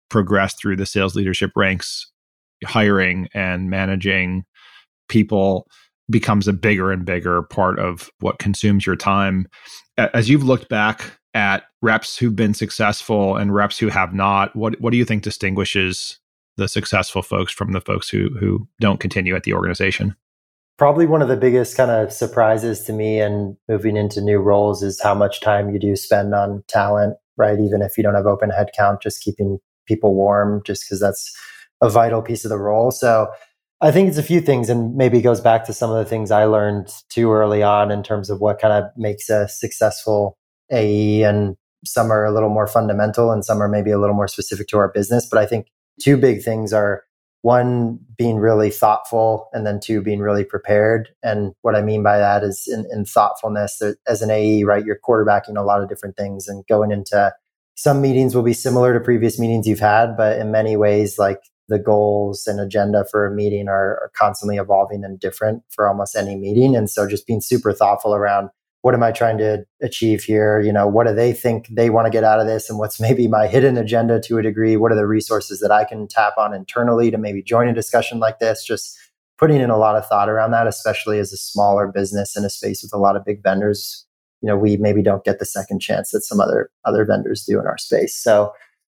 progress 0.10 0.56
through 0.56 0.78
the 0.78 0.86
sales 0.86 1.16
leadership 1.16 1.52
ranks, 1.56 2.10
hiring 2.64 3.28
and 3.34 3.70
managing 3.70 4.46
people 5.10 5.68
becomes 6.10 6.48
a 6.48 6.54
bigger 6.54 6.92
and 6.92 7.06
bigger 7.06 7.42
part 7.44 7.80
of 7.80 8.10
what 8.20 8.40
consumes 8.40 8.86
your 8.86 8.96
time. 8.96 9.48
As 9.98 10.30
you've 10.30 10.44
looked 10.44 10.70
back 10.70 11.20
at 11.34 11.64
reps 11.82 12.18
who've 12.18 12.36
been 12.36 12.54
successful 12.54 13.36
and 13.36 13.54
reps 13.54 13.78
who 13.78 13.90
have 13.90 14.14
not, 14.14 14.56
what 14.56 14.80
what 14.80 14.92
do 14.92 14.98
you 14.98 15.06
think 15.06 15.24
distinguishes 15.24 16.20
the 16.58 16.68
successful 16.68 17.22
folks 17.22 17.52
from 17.52 17.72
the 17.72 17.82
folks 17.82 18.10
who 18.10 18.30
who 18.40 18.68
don't 18.80 19.00
continue 19.00 19.36
at 19.36 19.44
the 19.44 19.54
organization? 19.54 20.16
Probably 20.78 21.06
one 21.06 21.22
of 21.22 21.28
the 21.28 21.38
biggest 21.38 21.78
kind 21.78 21.92
of 21.92 22.12
surprises 22.12 22.84
to 22.86 22.94
me 22.94 23.20
and 23.20 23.56
moving 23.70 23.96
into 23.96 24.22
new 24.22 24.40
roles 24.40 24.82
is 24.82 25.00
how 25.02 25.14
much 25.14 25.40
time 25.40 25.70
you 25.70 25.80
do 25.80 25.96
spend 25.96 26.34
on 26.34 26.64
talent, 26.68 27.16
right? 27.38 27.60
Even 27.60 27.82
if 27.82 27.98
you 27.98 28.04
don't 28.04 28.16
have 28.16 28.26
open 28.26 28.50
headcount, 28.50 29.02
just 29.02 29.22
keeping 29.22 29.60
people 29.86 30.16
warm, 30.16 30.62
just 30.66 30.86
because 30.86 31.00
that's 31.00 31.36
a 31.82 31.90
vital 31.90 32.22
piece 32.22 32.44
of 32.44 32.50
the 32.50 32.58
role. 32.58 32.90
So 32.90 33.28
I 33.82 33.92
think 33.92 34.08
it's 34.08 34.18
a 34.18 34.24
few 34.24 34.42
things, 34.42 34.70
and 34.70 34.96
maybe 34.96 35.22
goes 35.22 35.42
back 35.42 35.66
to 35.66 35.74
some 35.74 35.92
of 35.92 35.98
the 35.98 36.10
things 36.10 36.32
I 36.32 36.46
learned 36.46 36.90
too 37.10 37.32
early 37.32 37.62
on 37.62 37.92
in 37.92 38.02
terms 38.02 38.30
of 38.30 38.40
what 38.40 38.60
kind 38.60 38.74
of 38.74 38.90
makes 38.96 39.30
a 39.30 39.48
successful 39.48 40.38
AE. 40.72 41.24
And 41.24 41.56
some 41.86 42.12
are 42.12 42.24
a 42.24 42.32
little 42.32 42.50
more 42.50 42.66
fundamental, 42.66 43.30
and 43.30 43.44
some 43.44 43.62
are 43.62 43.68
maybe 43.68 43.92
a 43.92 44.00
little 44.00 44.16
more 44.16 44.30
specific 44.30 44.68
to 44.70 44.78
our 44.78 44.88
business. 44.88 45.28
But 45.30 45.40
I 45.40 45.46
think 45.46 45.68
two 46.00 46.18
big 46.18 46.44
things 46.44 46.74
are 46.74 47.04
one 47.42 48.00
being 48.18 48.38
really 48.38 48.70
thoughtful 48.70 49.50
and 49.52 49.66
then 49.66 49.80
two 49.82 50.02
being 50.02 50.20
really 50.20 50.46
prepared. 50.46 51.10
And 51.24 51.54
what 51.62 51.76
i 51.76 51.82
mean 51.82 52.04
by 52.04 52.18
that 52.18 52.44
is 52.44 52.68
in, 52.68 52.86
in 52.92 53.06
thoughtfulness 53.06 53.82
as 54.08 54.22
an 54.22 54.32
ae 54.32 54.64
right 54.64 54.86
you're 54.86 55.00
quarterbacking 55.08 55.58
a 55.58 55.64
lot 55.64 55.82
of 55.82 55.90
different 55.90 56.16
things 56.16 56.48
and 56.48 56.66
going 56.68 56.92
into 56.92 57.34
some 57.76 58.02
meetings 58.02 58.36
will 58.36 58.44
be 58.44 58.54
similar 58.54 58.94
to 58.94 59.04
previous 59.04 59.40
meetings 59.40 59.68
you've 59.68 59.80
had 59.80 60.16
but 60.16 60.40
in 60.40 60.52
many 60.52 60.78
ways 60.78 61.18
like 61.18 61.40
the 61.70 61.80
goals 61.80 62.46
and 62.46 62.60
agenda 62.60 63.06
for 63.10 63.26
a 63.26 63.32
meeting 63.32 63.68
are, 63.68 63.96
are 63.96 64.12
constantly 64.16 64.58
evolving 64.58 65.04
and 65.04 65.20
different 65.20 65.64
for 65.70 65.88
almost 65.88 66.16
any 66.16 66.36
meeting. 66.36 66.76
And 66.76 66.90
so 66.90 67.08
just 67.08 67.26
being 67.26 67.42
super 67.42 67.74
thoughtful 67.74 68.14
around 68.14 68.50
what 68.84 68.94
am 68.94 69.02
I 69.02 69.14
trying 69.14 69.38
to 69.38 69.66
achieve 69.82 70.24
here? 70.24 70.60
You 70.60 70.74
know, 70.74 70.88
what 70.88 71.08
do 71.08 71.16
they 71.16 71.32
think 71.32 71.68
they 71.70 71.90
want 71.90 72.06
to 72.06 72.12
get 72.12 72.26
out 72.26 72.42
of 72.42 72.48
this? 72.48 72.70
And 72.70 72.78
what's 72.78 73.00
maybe 73.02 73.28
my 73.28 73.48
hidden 73.48 73.78
agenda 73.78 74.20
to 74.22 74.38
a 74.38 74.44
degree? 74.44 74.76
What 74.76 74.92
are 74.92 74.96
the 74.96 75.08
resources 75.08 75.62
that 75.62 75.72
I 75.72 75.86
can 75.86 76.08
tap 76.08 76.34
on 76.38 76.54
internally 76.54 77.10
to 77.10 77.18
maybe 77.18 77.42
join 77.42 77.70
a 77.70 77.74
discussion 77.74 78.20
like 78.20 78.40
this? 78.40 78.64
Just 78.64 78.98
putting 79.40 79.62
in 79.62 79.70
a 79.70 79.78
lot 79.78 79.96
of 79.96 80.06
thought 80.06 80.30
around 80.30 80.52
that, 80.52 80.68
especially 80.68 81.18
as 81.18 81.32
a 81.32 81.38
smaller 81.38 81.88
business 81.88 82.36
in 82.36 82.44
a 82.44 82.50
space 82.50 82.84
with 82.84 82.94
a 82.94 82.98
lot 82.98 83.16
of 83.16 83.26
big 83.26 83.42
vendors. 83.42 84.06
You 84.42 84.48
know, 84.48 84.58
we 84.58 84.76
maybe 84.76 85.02
don't 85.02 85.24
get 85.24 85.40
the 85.40 85.46
second 85.46 85.80
chance 85.80 86.12
that 86.12 86.24
some 86.24 86.42
other 86.42 86.70
other 86.84 87.06
vendors 87.06 87.46
do 87.46 87.62
in 87.62 87.66
our 87.66 87.78
space. 87.78 88.14
So 88.14 88.52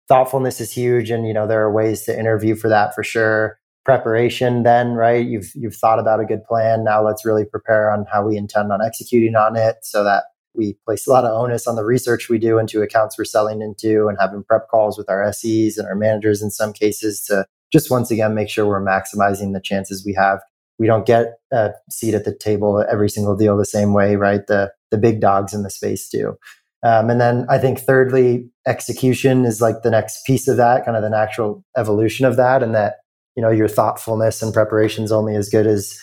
thoughtfulness 0.07 0.59
is 0.59 0.71
huge, 0.71 1.11
and 1.11 1.27
you 1.27 1.33
know 1.33 1.45
there 1.45 1.61
are 1.61 1.71
ways 1.71 2.01
to 2.05 2.19
interview 2.19 2.55
for 2.55 2.69
that 2.69 2.95
for 2.95 3.03
sure. 3.03 3.59
Preparation, 3.85 4.63
then 4.63 4.93
right, 4.93 5.23
you've 5.23 5.51
you've 5.53 5.75
thought 5.75 5.99
about 5.99 6.19
a 6.19 6.25
good 6.25 6.43
plan. 6.45 6.83
Now 6.83 7.05
let's 7.05 7.23
really 7.23 7.45
prepare 7.45 7.91
on 7.91 8.05
how 8.11 8.25
we 8.25 8.35
intend 8.35 8.71
on 8.71 8.81
executing 8.81 9.35
on 9.35 9.55
it, 9.55 9.75
so 9.83 10.03
that 10.03 10.23
we 10.55 10.75
place 10.85 11.05
a 11.05 11.11
lot 11.11 11.23
of 11.23 11.31
onus 11.31 11.67
on 11.67 11.75
the 11.75 11.85
research 11.85 12.27
we 12.27 12.39
do 12.39 12.57
into 12.57 12.81
accounts 12.81 13.15
we're 13.15 13.25
selling 13.25 13.61
into, 13.61 14.07
and 14.07 14.17
having 14.19 14.43
prep 14.43 14.69
calls 14.69 14.97
with 14.97 15.07
our 15.07 15.31
SEs 15.31 15.77
and 15.77 15.87
our 15.87 15.93
managers 15.93 16.41
in 16.41 16.49
some 16.49 16.73
cases 16.73 17.21
to 17.25 17.45
just 17.71 17.91
once 17.91 18.09
again 18.09 18.33
make 18.33 18.49
sure 18.49 18.65
we're 18.65 18.83
maximizing 18.83 19.53
the 19.53 19.61
chances 19.61 20.03
we 20.03 20.15
have. 20.15 20.39
We 20.79 20.87
don't 20.87 21.05
get 21.05 21.35
a 21.53 21.69
seat 21.91 22.15
at 22.15 22.25
the 22.25 22.35
table 22.35 22.83
every 22.89 23.09
single 23.09 23.35
deal 23.35 23.55
the 23.55 23.65
same 23.65 23.93
way, 23.93 24.15
right? 24.15 24.47
The 24.47 24.71
the 24.89 24.97
big 24.97 25.21
dogs 25.21 25.53
in 25.53 25.61
the 25.61 25.69
space 25.69 26.09
do. 26.09 26.35
Um, 26.81 27.11
and 27.11 27.21
then 27.21 27.45
I 27.49 27.59
think 27.59 27.79
thirdly, 27.79 28.49
execution 28.67 29.45
is 29.45 29.61
like 29.61 29.83
the 29.83 29.91
next 29.91 30.25
piece 30.25 30.47
of 30.47 30.57
that, 30.57 30.85
kind 30.85 30.97
of 30.97 31.03
the 31.03 31.09
natural 31.09 31.63
evolution 31.77 32.25
of 32.25 32.35
that, 32.37 32.63
and 32.63 32.73
that 32.73 32.95
you 33.35 33.41
know 33.41 33.51
your 33.51 33.67
thoughtfulness 33.67 34.41
and 34.41 34.53
preparation 34.53 35.03
is 35.03 35.11
only 35.11 35.35
as 35.35 35.49
good 35.49 35.67
as 35.67 35.99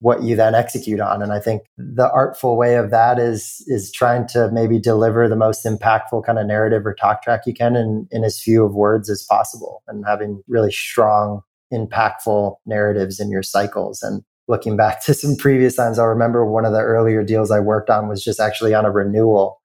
what 0.00 0.22
you 0.22 0.36
then 0.36 0.54
execute 0.54 1.00
on. 1.00 1.22
And 1.22 1.32
i 1.32 1.40
think 1.40 1.62
the 1.76 2.10
artful 2.10 2.56
way 2.56 2.76
of 2.76 2.90
that 2.90 3.18
is 3.18 3.64
is 3.66 3.90
trying 3.92 4.26
to 4.28 4.50
maybe 4.52 4.78
deliver 4.78 5.28
the 5.28 5.36
most 5.36 5.64
impactful 5.64 6.24
kind 6.24 6.38
of 6.38 6.46
narrative 6.46 6.86
or 6.86 6.94
talk 6.94 7.22
track 7.22 7.42
you 7.46 7.54
can 7.54 7.76
in 7.76 8.06
in 8.10 8.24
as 8.24 8.40
few 8.40 8.64
of 8.64 8.74
words 8.74 9.08
as 9.08 9.22
possible 9.28 9.82
and 9.88 10.04
having 10.06 10.42
really 10.48 10.72
strong 10.72 11.40
impactful 11.72 12.56
narratives 12.66 13.18
in 13.18 13.30
your 13.30 13.42
cycles. 13.42 14.02
And 14.02 14.22
looking 14.46 14.76
back 14.76 15.02
to 15.04 15.14
some 15.14 15.36
previous 15.36 15.76
times 15.76 15.98
i 15.98 16.04
remember 16.04 16.44
one 16.44 16.64
of 16.64 16.72
the 16.72 16.80
earlier 16.80 17.24
deals 17.24 17.50
i 17.50 17.60
worked 17.60 17.90
on 17.90 18.08
was 18.08 18.22
just 18.22 18.40
actually 18.40 18.74
on 18.74 18.84
a 18.84 18.90
renewal 18.90 19.60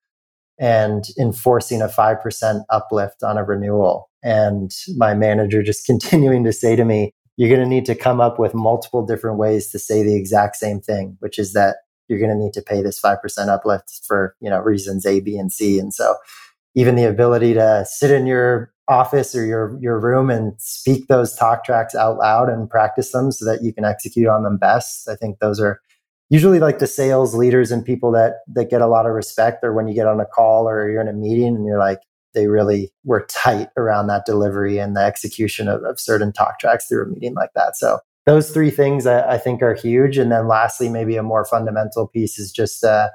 and 0.60 1.06
enforcing 1.18 1.82
a 1.82 1.88
5% 1.88 2.64
uplift 2.70 3.24
on 3.24 3.38
a 3.38 3.44
renewal 3.46 4.09
and 4.24 4.72
my 4.98 5.14
manager 5.14 5.64
just 5.64 5.86
continuing 5.86 6.44
to 6.44 6.54
say 6.54 6.76
to 6.76 6.86
me 6.86 7.14
you're 7.40 7.48
going 7.48 7.62
to 7.62 7.66
need 7.66 7.86
to 7.86 7.96
come 7.96 8.20
up 8.20 8.38
with 8.38 8.54
multiple 8.54 9.06
different 9.06 9.38
ways 9.38 9.70
to 9.70 9.80
say 9.80 10.04
the 10.04 10.14
exact 10.14 10.58
same 10.58 10.82
thing, 10.82 11.16
which 11.22 11.40
is 11.40 11.54
that 11.54 11.78
you're 12.10 12.20
going 12.20 12.30
to 12.30 12.36
need 12.36 12.52
to 12.52 12.62
pay 12.62 12.82
this 12.82 13.00
5% 13.00 13.16
uplift 13.48 14.02
for, 14.06 14.36
you 14.42 14.50
know, 14.50 14.60
reasons 14.60 15.06
A, 15.06 15.22
B, 15.22 15.38
and 15.38 15.50
C. 15.50 15.80
And 15.80 15.94
so 15.94 16.16
even 16.76 16.96
the 16.96 17.06
ability 17.06 17.54
to 17.54 17.86
sit 17.88 18.12
in 18.12 18.28
your 18.28 18.74
office 18.90 19.34
or 19.34 19.46
your, 19.46 19.78
your 19.80 19.98
room 20.02 20.30
and 20.30 20.52
speak 20.58 21.08
those 21.08 21.34
talk 21.34 21.64
tracks 21.64 21.96
out 21.96 22.18
loud 22.18 22.50
and 22.50 22.70
practice 22.70 23.14
them 23.14 23.32
so 23.32 23.46
that 23.46 23.64
you 23.64 23.74
can 23.74 23.86
execute 23.86 24.28
on 24.28 24.44
them 24.44 24.58
best. 24.58 25.08
I 25.08 25.16
think 25.16 25.40
those 25.40 25.62
are 25.62 25.80
usually 26.30 26.60
like 26.60 26.80
the 26.80 26.88
sales 26.88 27.36
leaders 27.36 27.72
and 27.72 27.86
people 27.86 28.12
that, 28.12 28.40
that 28.54 28.70
get 28.70 28.82
a 28.82 28.88
lot 28.88 29.06
of 29.06 29.14
respect 29.14 29.64
or 29.64 29.72
when 29.72 29.88
you 29.88 29.94
get 29.94 30.08
on 30.08 30.20
a 30.20 30.26
call 30.26 30.68
or 30.68 30.90
you're 30.90 31.00
in 31.00 31.08
a 31.08 31.14
meeting 31.14 31.56
and 31.56 31.66
you're 31.66 31.80
like, 31.80 32.02
they 32.34 32.48
really 32.48 32.92
were 33.04 33.26
tight 33.30 33.70
around 33.78 34.08
that 34.08 34.26
delivery 34.26 34.78
and 34.78 34.96
the 34.96 35.02
execution 35.02 35.68
of, 35.68 35.84
of 35.84 36.00
certain 36.00 36.32
talk 36.32 36.60
tracks 36.60 36.88
through 36.88 37.04
a 37.04 37.08
meeting 37.08 37.34
like 37.34 37.52
that. 37.56 37.76
So 37.76 38.00
those 38.26 38.52
three 38.52 38.72
things 38.72 39.06
I, 39.06 39.34
I, 39.34 39.38
think 39.38 39.62
are 39.64 39.74
huge. 39.74 40.18
And 40.18 40.32
then 40.32 40.48
lastly, 40.48 40.90
maybe 40.90 41.16
a 41.16 41.24
more 41.24 41.46
fundamental 41.46 42.08
piece 42.08 42.38
is 42.38 42.52
just 42.52 42.84
a, 42.84 43.10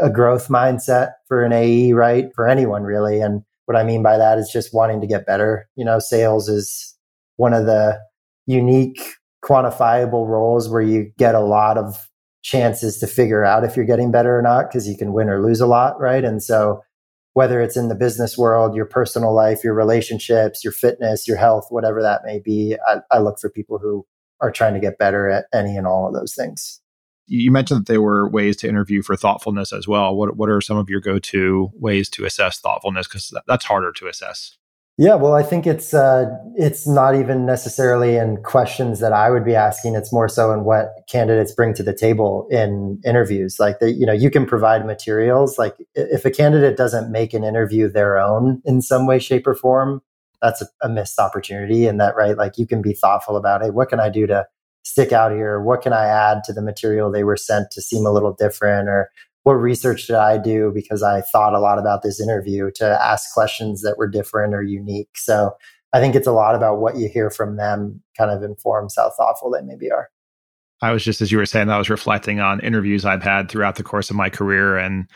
a 0.00 0.10
growth 0.10 0.48
mindset 0.48 1.12
for 1.26 1.42
an 1.42 1.52
AE, 1.52 1.92
right? 1.94 2.26
For 2.34 2.46
anyone 2.46 2.82
really. 2.82 3.20
And 3.20 3.42
what 3.66 3.76
I 3.76 3.84
mean 3.84 4.02
by 4.02 4.18
that 4.18 4.38
is 4.38 4.50
just 4.52 4.74
wanting 4.74 5.00
to 5.00 5.06
get 5.06 5.26
better. 5.26 5.68
You 5.76 5.84
know, 5.84 5.98
sales 5.98 6.48
is 6.48 6.94
one 7.36 7.54
of 7.54 7.66
the 7.66 7.98
unique 8.46 9.00
quantifiable 9.44 10.26
roles 10.26 10.68
where 10.68 10.82
you 10.82 11.10
get 11.16 11.34
a 11.34 11.40
lot 11.40 11.78
of 11.78 12.08
chances 12.42 12.98
to 12.98 13.06
figure 13.06 13.44
out 13.44 13.64
if 13.64 13.76
you're 13.76 13.84
getting 13.84 14.10
better 14.10 14.38
or 14.38 14.42
not 14.42 14.68
because 14.68 14.88
you 14.88 14.96
can 14.96 15.12
win 15.12 15.28
or 15.28 15.42
lose 15.42 15.60
a 15.60 15.66
lot, 15.66 15.98
right? 16.00 16.24
And 16.24 16.42
so 16.42 16.82
whether 17.38 17.60
it's 17.60 17.76
in 17.76 17.86
the 17.86 17.94
business 17.94 18.36
world, 18.36 18.74
your 18.74 18.84
personal 18.84 19.32
life, 19.32 19.62
your 19.62 19.72
relationships, 19.72 20.64
your 20.64 20.72
fitness, 20.72 21.28
your 21.28 21.36
health, 21.36 21.68
whatever 21.70 22.02
that 22.02 22.22
may 22.24 22.40
be. 22.40 22.76
I, 22.88 22.96
I 23.12 23.20
look 23.20 23.38
for 23.38 23.48
people 23.48 23.78
who 23.78 24.04
are 24.40 24.50
trying 24.50 24.74
to 24.74 24.80
get 24.80 24.98
better 24.98 25.30
at 25.30 25.44
any 25.54 25.76
and 25.76 25.86
all 25.86 26.08
of 26.08 26.14
those 26.14 26.34
things. 26.34 26.80
You 27.28 27.52
mentioned 27.52 27.78
that 27.78 27.86
there 27.86 28.02
were 28.02 28.28
ways 28.28 28.56
to 28.56 28.68
interview 28.68 29.02
for 29.02 29.14
thoughtfulness 29.14 29.72
as 29.72 29.86
well. 29.86 30.16
What 30.16 30.36
what 30.36 30.50
are 30.50 30.60
some 30.60 30.78
of 30.78 30.90
your 30.90 31.00
go 31.00 31.20
to 31.20 31.70
ways 31.74 32.08
to 32.08 32.24
assess 32.24 32.58
thoughtfulness? 32.58 33.06
Because 33.06 33.32
that's 33.46 33.66
harder 33.66 33.92
to 33.92 34.08
assess. 34.08 34.58
Yeah, 35.00 35.14
well, 35.14 35.34
I 35.34 35.44
think 35.44 35.64
it's 35.64 35.94
uh, 35.94 36.26
it's 36.56 36.84
not 36.84 37.14
even 37.14 37.46
necessarily 37.46 38.16
in 38.16 38.42
questions 38.42 38.98
that 38.98 39.12
I 39.12 39.30
would 39.30 39.44
be 39.44 39.54
asking. 39.54 39.94
It's 39.94 40.12
more 40.12 40.28
so 40.28 40.50
in 40.52 40.64
what 40.64 40.88
candidates 41.08 41.52
bring 41.52 41.72
to 41.74 41.84
the 41.84 41.94
table 41.94 42.48
in 42.50 43.00
interviews. 43.04 43.60
Like, 43.60 43.78
the, 43.78 43.92
you 43.92 44.04
know, 44.04 44.12
you 44.12 44.28
can 44.28 44.44
provide 44.44 44.84
materials. 44.84 45.56
Like, 45.56 45.76
if 45.94 46.24
a 46.24 46.32
candidate 46.32 46.76
doesn't 46.76 47.12
make 47.12 47.32
an 47.32 47.44
interview 47.44 47.88
their 47.88 48.18
own 48.18 48.60
in 48.64 48.82
some 48.82 49.06
way, 49.06 49.20
shape, 49.20 49.46
or 49.46 49.54
form, 49.54 50.02
that's 50.42 50.62
a, 50.62 50.66
a 50.82 50.88
missed 50.88 51.20
opportunity. 51.20 51.86
And 51.86 52.00
that, 52.00 52.16
right? 52.16 52.36
Like, 52.36 52.58
you 52.58 52.66
can 52.66 52.82
be 52.82 52.92
thoughtful 52.92 53.36
about, 53.36 53.62
hey, 53.62 53.70
what 53.70 53.90
can 53.90 54.00
I 54.00 54.08
do 54.08 54.26
to 54.26 54.48
stick 54.82 55.12
out 55.12 55.30
here? 55.30 55.62
What 55.62 55.80
can 55.80 55.92
I 55.92 56.06
add 56.06 56.42
to 56.46 56.52
the 56.52 56.62
material 56.62 57.12
they 57.12 57.22
were 57.22 57.36
sent 57.36 57.70
to 57.70 57.80
seem 57.80 58.04
a 58.04 58.10
little 58.10 58.32
different? 58.32 58.88
Or 58.88 59.10
what 59.44 59.54
research 59.54 60.06
did 60.06 60.16
I 60.16 60.38
do 60.38 60.70
because 60.74 61.02
I 61.02 61.20
thought 61.20 61.54
a 61.54 61.60
lot 61.60 61.78
about 61.78 62.02
this 62.02 62.20
interview 62.20 62.70
to 62.76 62.98
ask 63.02 63.32
questions 63.32 63.82
that 63.82 63.96
were 63.96 64.08
different 64.08 64.54
or 64.54 64.62
unique. 64.62 65.10
So 65.16 65.52
I 65.92 66.00
think 66.00 66.14
it's 66.14 66.26
a 66.26 66.32
lot 66.32 66.54
about 66.54 66.80
what 66.80 66.96
you 66.96 67.08
hear 67.08 67.30
from 67.30 67.56
them 67.56 68.02
kind 68.16 68.30
of 68.30 68.42
informs 68.42 68.94
how 68.96 69.10
thoughtful 69.10 69.50
they 69.50 69.62
maybe 69.62 69.90
are. 69.90 70.08
I 70.82 70.92
was 70.92 71.02
just, 71.02 71.20
as 71.20 71.32
you 71.32 71.38
were 71.38 71.46
saying, 71.46 71.70
I 71.70 71.78
was 71.78 71.90
reflecting 71.90 72.40
on 72.40 72.60
interviews 72.60 73.04
I've 73.04 73.22
had 73.22 73.50
throughout 73.50 73.76
the 73.76 73.82
course 73.82 74.10
of 74.10 74.16
my 74.16 74.30
career. 74.30 74.76
And 74.76 75.08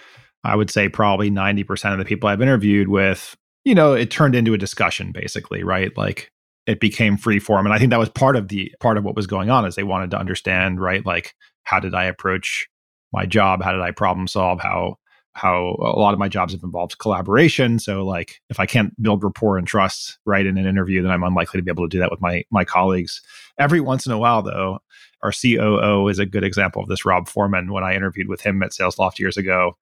I 0.45 0.57
would 0.57 0.71
say 0.71 0.89
probably 0.89 1.31
90% 1.31 1.93
of 1.93 1.99
the 1.99 2.05
people 2.05 2.29
I've 2.29 2.43
interviewed 2.43 2.89
with, 2.89 3.37
you 3.65 3.75
know, 3.75 3.93
it 3.93 4.11
turned 4.11 4.35
into 4.35 4.55
a 4.55 4.59
discussion 4.59 5.13
basically, 5.13 5.63
right? 5.63 5.97
Like 5.97 6.33
it 6.67 6.81
became 6.81 7.17
free 7.17 7.39
form. 7.39 7.67
And 7.67 7.75
I 7.75 7.79
think 7.79 7.91
that 7.91 7.99
was 7.99 8.09
part 8.09 8.35
of 8.35 8.49
the 8.49 8.73
part 8.81 8.97
of 8.97 9.05
what 9.05 9.15
was 9.15 9.27
going 9.27 9.51
on 9.51 9.65
is 9.65 9.75
they 9.75 9.83
wanted 9.85 10.11
to 10.13 10.19
understand, 10.19 10.81
right? 10.81 11.05
Like, 11.05 11.35
how 11.65 11.79
did 11.79 11.95
I 11.95 12.05
approach 12.05 12.69
my 13.13 13.27
job 13.27 13.63
how 13.63 13.73
did 13.73 13.81
i 13.81 13.91
problem 13.91 14.27
solve 14.27 14.61
how 14.61 14.97
how 15.35 15.77
a 15.81 15.99
lot 15.99 16.13
of 16.13 16.19
my 16.19 16.29
jobs 16.29 16.53
have 16.53 16.63
involved 16.63 16.99
collaboration. 16.99 17.79
So 17.79 18.05
like 18.05 18.41
if 18.51 18.61
i 18.61 18.67
can't 18.67 19.01
build 19.03 19.25
rapport 19.25 19.59
and 19.59 19.67
trust 19.67 20.19
right 20.27 20.45
in 20.45 20.59
an 20.59 20.67
interview 20.67 21.03
then 21.03 21.11
i'm 21.11 21.23
unlikely 21.23 21.59
to 21.59 21.65
be 21.65 21.71
able 21.71 21.89
to 21.89 21.95
do 21.95 21.99
that 22.01 22.11
with 22.11 22.21
my 22.21 22.45
my 22.51 22.65
colleagues. 22.65 23.23
Every 23.59 23.81
once 23.81 24.07
in 24.07 24.13
a 24.13 24.19
while 24.19 24.43
though 24.43 24.81
our 25.23 25.33
coo 25.33 26.09
is 26.09 26.19
a 26.19 26.27
good 26.27 26.45
example 26.45 26.83
of 26.83 26.89
this 26.89 27.05
rob 27.05 27.29
foreman. 27.29 27.73
When 27.73 27.85
i 27.85 27.95
interviewed 27.95 28.29
with 28.29 28.43
him 28.43 28.63
at 28.63 28.73
SalesLoft 28.73 29.19
years 29.19 29.37
ago 29.37 29.77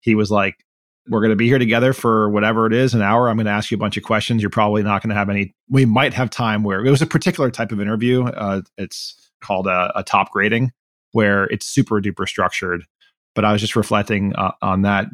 he 0.00 0.14
was 0.14 0.30
like 0.30 0.64
we're 1.08 1.20
going 1.20 1.30
to 1.30 1.36
be 1.36 1.48
here 1.48 1.58
together 1.58 1.92
for 1.92 2.30
whatever 2.30 2.66
it 2.66 2.72
is 2.72 2.94
an 2.94 3.02
hour. 3.02 3.28
I'm 3.28 3.36
going 3.36 3.44
to 3.44 3.52
ask 3.52 3.70
you 3.70 3.74
a 3.74 3.78
bunch 3.78 3.98
of 3.98 4.02
questions. 4.02 4.40
You're 4.40 4.48
probably 4.48 4.82
not 4.82 5.02
going 5.02 5.10
to 5.10 5.14
have 5.14 5.28
any 5.28 5.54
we 5.68 5.84
might 5.84 6.14
have 6.14 6.30
time 6.30 6.62
where 6.62 6.82
it 6.82 6.90
was 6.90 7.02
a 7.02 7.06
particular 7.06 7.50
type 7.50 7.72
of 7.72 7.80
interview 7.80 8.24
uh, 8.24 8.62
it's 8.78 9.30
called 9.42 9.66
a, 9.66 9.92
a 9.94 10.02
top 10.02 10.30
grading 10.30 10.72
where 11.14 11.44
it's 11.44 11.64
super 11.64 12.00
duper 12.00 12.28
structured. 12.28 12.84
But 13.34 13.44
I 13.44 13.52
was 13.52 13.60
just 13.60 13.76
reflecting 13.76 14.34
uh, 14.36 14.52
on 14.60 14.82
that. 14.82 15.06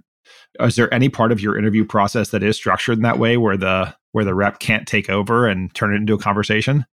Is 0.58 0.76
there 0.76 0.92
any 0.92 1.08
part 1.08 1.32
of 1.32 1.40
your 1.40 1.56
interview 1.56 1.84
process 1.84 2.30
that 2.30 2.42
is 2.42 2.56
structured 2.56 2.98
in 2.98 3.02
that 3.02 3.18
way, 3.18 3.36
where 3.36 3.56
the 3.56 3.94
where 4.12 4.24
the 4.24 4.34
rep 4.34 4.58
can't 4.58 4.88
take 4.88 5.08
over 5.08 5.46
and 5.46 5.72
turn 5.74 5.92
it 5.92 5.96
into 5.96 6.14
a 6.14 6.18
conversation? 6.18 6.84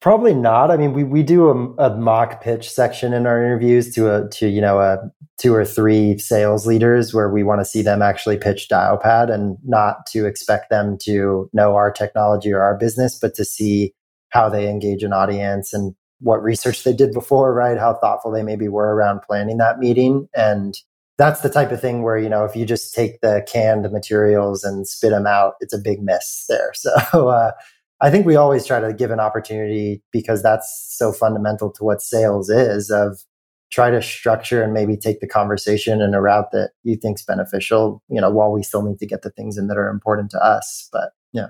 Probably 0.00 0.32
not. 0.32 0.70
I 0.70 0.78
mean, 0.78 0.94
we, 0.94 1.04
we 1.04 1.22
do 1.22 1.50
a, 1.50 1.90
a, 1.90 1.96
mock 1.96 2.42
pitch 2.42 2.70
section 2.70 3.12
in 3.12 3.26
our 3.26 3.44
interviews 3.44 3.94
to 3.94 4.14
a 4.14 4.28
to 4.30 4.48
you 4.48 4.60
know 4.60 4.80
a 4.80 4.98
two 5.38 5.54
or 5.54 5.64
three 5.64 6.18
sales 6.18 6.66
leaders 6.66 7.12
where 7.12 7.30
we 7.30 7.42
want 7.42 7.60
to 7.60 7.64
see 7.64 7.82
them 7.82 8.02
actually 8.02 8.38
pitch 8.38 8.68
Dialpad 8.70 9.32
and 9.32 9.56
not 9.64 10.06
to 10.12 10.26
expect 10.26 10.70
them 10.70 10.96
to 11.02 11.50
know 11.52 11.76
our 11.76 11.90
technology 11.90 12.52
or 12.52 12.62
our 12.62 12.76
business, 12.76 13.18
but 13.20 13.34
to 13.34 13.44
see 13.44 13.94
how 14.30 14.48
they 14.48 14.68
engage 14.68 15.02
an 15.02 15.12
audience 15.12 15.72
and 15.72 15.94
what 16.20 16.42
research 16.42 16.84
they 16.84 16.92
did 16.92 17.12
before, 17.12 17.54
right? 17.54 17.78
How 17.78 17.94
thoughtful 17.94 18.30
they 18.30 18.42
maybe 18.42 18.68
were 18.68 18.94
around 18.94 19.22
planning 19.22 19.58
that 19.58 19.78
meeting. 19.78 20.28
And 20.34 20.76
that's 21.18 21.40
the 21.40 21.50
type 21.50 21.70
of 21.70 21.80
thing 21.80 22.02
where, 22.02 22.18
you 22.18 22.28
know, 22.28 22.44
if 22.44 22.54
you 22.54 22.64
just 22.64 22.94
take 22.94 23.20
the 23.20 23.44
canned 23.50 23.90
materials 23.90 24.64
and 24.64 24.86
spit 24.86 25.10
them 25.10 25.26
out, 25.26 25.54
it's 25.60 25.74
a 25.74 25.78
big 25.78 26.02
miss 26.02 26.44
there. 26.48 26.72
So 27.12 27.28
uh, 27.28 27.52
I 28.00 28.10
think 28.10 28.24
we 28.24 28.36
always 28.36 28.64
try 28.64 28.80
to 28.80 28.94
give 28.94 29.10
an 29.10 29.20
opportunity 29.20 30.02
because 30.12 30.42
that's 30.42 30.94
so 30.96 31.12
fundamental 31.12 31.70
to 31.72 31.84
what 31.84 32.00
sales 32.00 32.48
is 32.48 32.90
of 32.90 33.22
try 33.70 33.90
to 33.90 34.02
structure 34.02 34.62
and 34.62 34.72
maybe 34.72 34.96
take 34.96 35.20
the 35.20 35.28
conversation 35.28 36.00
in 36.00 36.14
a 36.14 36.20
route 36.20 36.50
that 36.52 36.70
you 36.82 36.96
think's 36.96 37.22
beneficial, 37.22 38.02
you 38.08 38.20
know, 38.20 38.30
while 38.30 38.50
we 38.50 38.62
still 38.62 38.82
need 38.82 38.98
to 38.98 39.06
get 39.06 39.22
the 39.22 39.30
things 39.30 39.56
in 39.56 39.68
that 39.68 39.76
are 39.76 39.88
important 39.88 40.30
to 40.30 40.38
us. 40.42 40.88
But 40.92 41.10
yeah. 41.32 41.48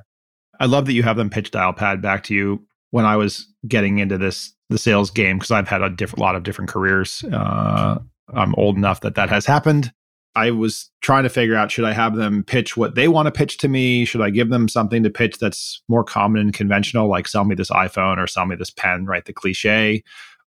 I 0.58 0.66
love 0.66 0.86
that 0.86 0.92
you 0.92 1.02
have 1.02 1.16
them 1.16 1.30
pitch 1.30 1.50
Dialpad 1.50 2.02
back 2.02 2.24
to 2.24 2.34
you 2.34 2.66
when 2.90 3.04
I 3.04 3.16
was 3.16 3.46
getting 3.66 3.98
into 3.98 4.18
this 4.18 4.52
the 4.70 4.78
sales 4.78 5.10
game 5.10 5.38
because 5.38 5.50
I've 5.50 5.68
had 5.68 5.82
a 5.82 5.94
lot 6.16 6.36
of 6.36 6.42
different 6.44 6.70
careers. 6.70 7.22
Uh, 7.30 7.98
I'm 8.34 8.54
old 8.56 8.76
enough 8.76 9.00
that 9.02 9.16
that 9.16 9.28
has 9.28 9.44
happened. 9.44 9.92
I 10.36 10.52
was 10.52 10.88
trying 11.00 11.24
to 11.24 11.28
figure 11.28 11.56
out 11.56 11.72
should 11.72 11.84
I 11.84 11.92
have 11.92 12.14
them 12.14 12.44
pitch 12.44 12.76
what 12.76 12.94
they 12.94 13.08
want 13.08 13.26
to 13.26 13.32
pitch 13.32 13.58
to 13.58 13.68
me? 13.68 14.04
Should 14.04 14.20
I 14.22 14.30
give 14.30 14.48
them 14.48 14.68
something 14.68 15.02
to 15.02 15.10
pitch 15.10 15.38
that's 15.38 15.82
more 15.88 16.04
common 16.04 16.40
and 16.40 16.54
conventional, 16.54 17.08
like 17.08 17.26
sell 17.28 17.44
me 17.44 17.56
this 17.56 17.70
iPhone 17.70 18.16
or 18.18 18.28
sell 18.28 18.46
me 18.46 18.54
this 18.56 18.70
pen, 18.70 19.06
right? 19.06 19.24
The 19.24 19.32
cliche. 19.32 20.04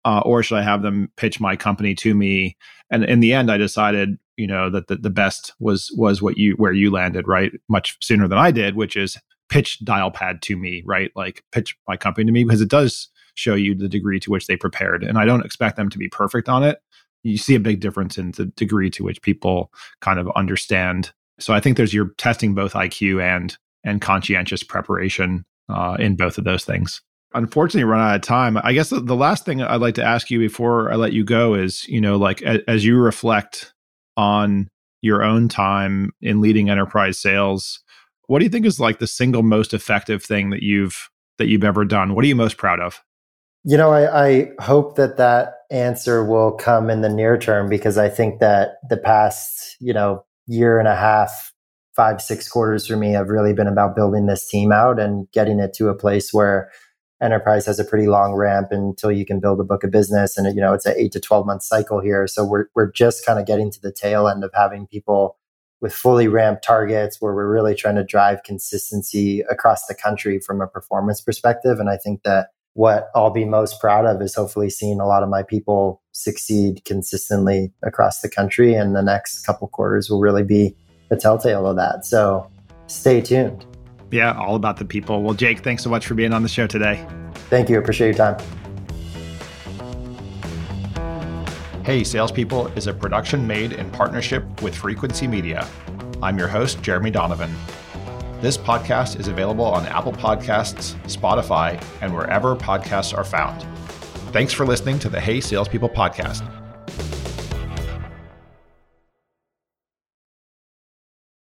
uh, 0.04 0.20
or 0.24 0.42
should 0.42 0.56
I 0.58 0.62
have 0.62 0.82
them 0.82 1.10
pitch 1.16 1.40
my 1.40 1.56
company 1.56 1.94
to 1.96 2.14
me? 2.14 2.56
And 2.90 3.04
in 3.04 3.20
the 3.20 3.32
end, 3.32 3.50
I 3.50 3.56
decided, 3.56 4.18
you 4.36 4.46
know, 4.46 4.70
that 4.70 4.88
the, 4.88 4.96
the 4.96 5.10
best 5.10 5.52
was 5.60 5.92
was 5.96 6.22
what 6.22 6.38
you 6.38 6.54
where 6.54 6.72
you 6.72 6.90
landed, 6.90 7.28
right? 7.28 7.52
Much 7.68 7.96
sooner 8.00 8.28
than 8.28 8.38
I 8.38 8.50
did, 8.50 8.76
which 8.76 8.96
is 8.96 9.18
pitch 9.48 9.78
Dialpad 9.84 10.40
to 10.42 10.56
me, 10.56 10.82
right? 10.86 11.10
Like 11.16 11.44
pitch 11.52 11.76
my 11.86 11.96
company 11.96 12.26
to 12.26 12.32
me 12.32 12.44
because 12.44 12.60
it 12.60 12.68
does 12.70 13.08
show 13.38 13.54
you 13.54 13.74
the 13.74 13.88
degree 13.88 14.20
to 14.20 14.30
which 14.30 14.46
they 14.46 14.56
prepared, 14.56 15.02
and 15.02 15.18
I 15.18 15.24
don't 15.24 15.44
expect 15.44 15.76
them 15.76 15.88
to 15.90 15.98
be 15.98 16.08
perfect 16.08 16.48
on 16.48 16.62
it. 16.62 16.78
You 17.22 17.38
see 17.38 17.54
a 17.54 17.60
big 17.60 17.80
difference 17.80 18.18
in 18.18 18.32
the 18.32 18.46
degree 18.46 18.90
to 18.90 19.04
which 19.04 19.22
people 19.22 19.72
kind 20.00 20.18
of 20.18 20.28
understand. 20.36 21.12
So 21.38 21.54
I 21.54 21.60
think 21.60 21.76
there's 21.76 21.94
you're 21.94 22.14
testing 22.18 22.54
both 22.54 22.72
IQ 22.72 23.22
and 23.22 23.56
and 23.84 24.00
conscientious 24.00 24.62
preparation 24.62 25.44
uh, 25.68 25.96
in 25.98 26.16
both 26.16 26.38
of 26.38 26.44
those 26.44 26.64
things 26.64 27.00
unfortunately 27.34 27.84
run 27.84 28.00
out 28.00 28.16
of 28.16 28.22
time 28.22 28.56
i 28.62 28.72
guess 28.72 28.88
the, 28.88 29.00
the, 29.00 29.14
last 29.14 29.44
thing 29.44 29.60
i'd 29.62 29.80
like 29.80 29.94
to 29.94 30.02
ask 30.02 30.30
you 30.30 30.38
before 30.38 30.90
i 30.90 30.96
let 30.96 31.12
you 31.12 31.24
go 31.24 31.54
is 31.54 31.86
you 31.86 32.00
know 32.00 32.16
like 32.16 32.40
a, 32.42 32.68
as 32.68 32.84
you 32.84 32.96
reflect 32.96 33.74
on 34.16 34.68
your 35.02 35.22
own 35.22 35.48
time 35.48 36.10
in 36.22 36.40
leading 36.40 36.70
enterprise 36.70 37.18
sales 37.18 37.80
what 38.26 38.38
do 38.38 38.44
you 38.44 38.50
think 38.50 38.64
is 38.64 38.80
like 38.80 38.98
the 38.98 39.06
single 39.06 39.42
most 39.42 39.74
effective 39.74 40.22
thing 40.22 40.50
that 40.50 40.62
you've 40.62 41.10
that 41.36 41.48
you've 41.48 41.64
ever 41.64 41.84
done 41.84 42.14
what 42.14 42.24
are 42.24 42.28
you 42.28 42.36
most 42.36 42.56
proud 42.56 42.80
of 42.80 43.02
you 43.64 43.76
know 43.76 43.90
i, 43.90 44.28
I 44.28 44.50
hope 44.60 44.96
that 44.96 45.16
that 45.16 45.54
answer 45.70 46.24
will 46.24 46.52
come 46.52 46.90
in 46.90 47.00
the 47.00 47.08
near 47.08 47.38
term 47.38 47.68
because 47.68 47.98
i 47.98 48.08
think 48.08 48.40
that 48.40 48.76
the 48.88 48.96
past 48.96 49.76
you 49.80 49.92
know 49.92 50.24
year 50.46 50.78
and 50.78 50.88
a 50.88 50.96
half 50.96 51.52
five 51.94 52.22
six 52.22 52.48
quarters 52.48 52.86
for 52.86 52.96
me 52.96 53.10
have 53.10 53.28
really 53.28 53.52
been 53.52 53.66
about 53.66 53.96
building 53.96 54.26
this 54.26 54.48
team 54.48 54.70
out 54.70 55.00
and 55.00 55.30
getting 55.32 55.58
it 55.58 55.74
to 55.74 55.88
a 55.88 55.94
place 55.94 56.32
where 56.32 56.70
enterprise 57.20 57.66
has 57.66 57.80
a 57.80 57.84
pretty 57.84 58.06
long 58.06 58.34
ramp 58.34 58.68
until 58.70 59.10
you 59.10 59.26
can 59.26 59.40
build 59.40 59.60
a 59.60 59.64
book 59.64 59.82
of 59.82 59.90
business. 59.90 60.36
And 60.36 60.54
you 60.54 60.60
know 60.60 60.72
it's 60.72 60.86
an 60.86 60.94
8 60.96 61.12
to 61.12 61.20
12 61.20 61.46
month 61.46 61.62
cycle 61.62 62.00
here. 62.00 62.26
So 62.26 62.44
we're 62.44 62.66
we're 62.74 62.92
just 62.92 63.26
kind 63.26 63.38
of 63.38 63.46
getting 63.46 63.70
to 63.72 63.80
the 63.80 63.92
tail 63.92 64.28
end 64.28 64.44
of 64.44 64.50
having 64.54 64.86
people 64.86 65.36
with 65.80 65.94
fully 65.94 66.28
ramped 66.28 66.64
targets 66.64 67.20
where 67.20 67.34
we're 67.34 67.52
really 67.52 67.74
trying 67.74 67.96
to 67.96 68.04
drive 68.04 68.42
consistency 68.42 69.40
across 69.50 69.86
the 69.86 69.94
country 69.94 70.40
from 70.40 70.60
a 70.60 70.66
performance 70.66 71.20
perspective. 71.20 71.78
And 71.80 71.88
i 71.88 71.96
think 71.96 72.22
that 72.22 72.48
what 72.78 73.10
I'll 73.12 73.30
be 73.30 73.44
most 73.44 73.80
proud 73.80 74.06
of 74.06 74.22
is 74.22 74.36
hopefully 74.36 74.70
seeing 74.70 75.00
a 75.00 75.06
lot 75.06 75.24
of 75.24 75.28
my 75.28 75.42
people 75.42 76.00
succeed 76.12 76.84
consistently 76.84 77.72
across 77.82 78.20
the 78.20 78.28
country 78.28 78.74
and 78.74 78.94
the 78.94 79.02
next 79.02 79.44
couple 79.44 79.66
quarters 79.66 80.08
will 80.08 80.20
really 80.20 80.44
be 80.44 80.76
a 81.10 81.16
telltale 81.16 81.66
of 81.66 81.74
that 81.74 82.06
so 82.06 82.48
stay 82.86 83.20
tuned 83.20 83.66
yeah, 84.10 84.32
all 84.38 84.54
about 84.54 84.78
the 84.78 84.84
people. 84.84 85.22
Well, 85.22 85.34
Jake, 85.34 85.60
thanks 85.60 85.82
so 85.82 85.90
much 85.90 86.06
for 86.06 86.14
being 86.14 86.32
on 86.32 86.42
the 86.42 86.48
show 86.48 86.66
today. 86.66 87.06
Thank 87.50 87.68
you. 87.68 87.78
Appreciate 87.78 88.16
your 88.16 88.34
time. 88.34 88.38
Hey, 91.84 92.04
Salespeople 92.04 92.68
is 92.68 92.86
a 92.86 92.92
production 92.92 93.46
made 93.46 93.72
in 93.72 93.90
partnership 93.90 94.62
with 94.62 94.74
Frequency 94.74 95.26
Media. 95.26 95.66
I'm 96.22 96.38
your 96.38 96.48
host, 96.48 96.82
Jeremy 96.82 97.10
Donovan. 97.10 97.54
This 98.40 98.56
podcast 98.56 99.18
is 99.18 99.26
available 99.26 99.64
on 99.64 99.84
Apple 99.86 100.12
Podcasts, 100.12 100.94
Spotify, 101.06 101.82
and 102.00 102.14
wherever 102.14 102.54
podcasts 102.54 103.16
are 103.16 103.24
found. 103.24 103.62
Thanks 104.32 104.52
for 104.52 104.64
listening 104.64 105.00
to 105.00 105.08
the 105.08 105.20
Hey 105.20 105.40
Salespeople 105.40 105.88
podcast. 105.88 106.57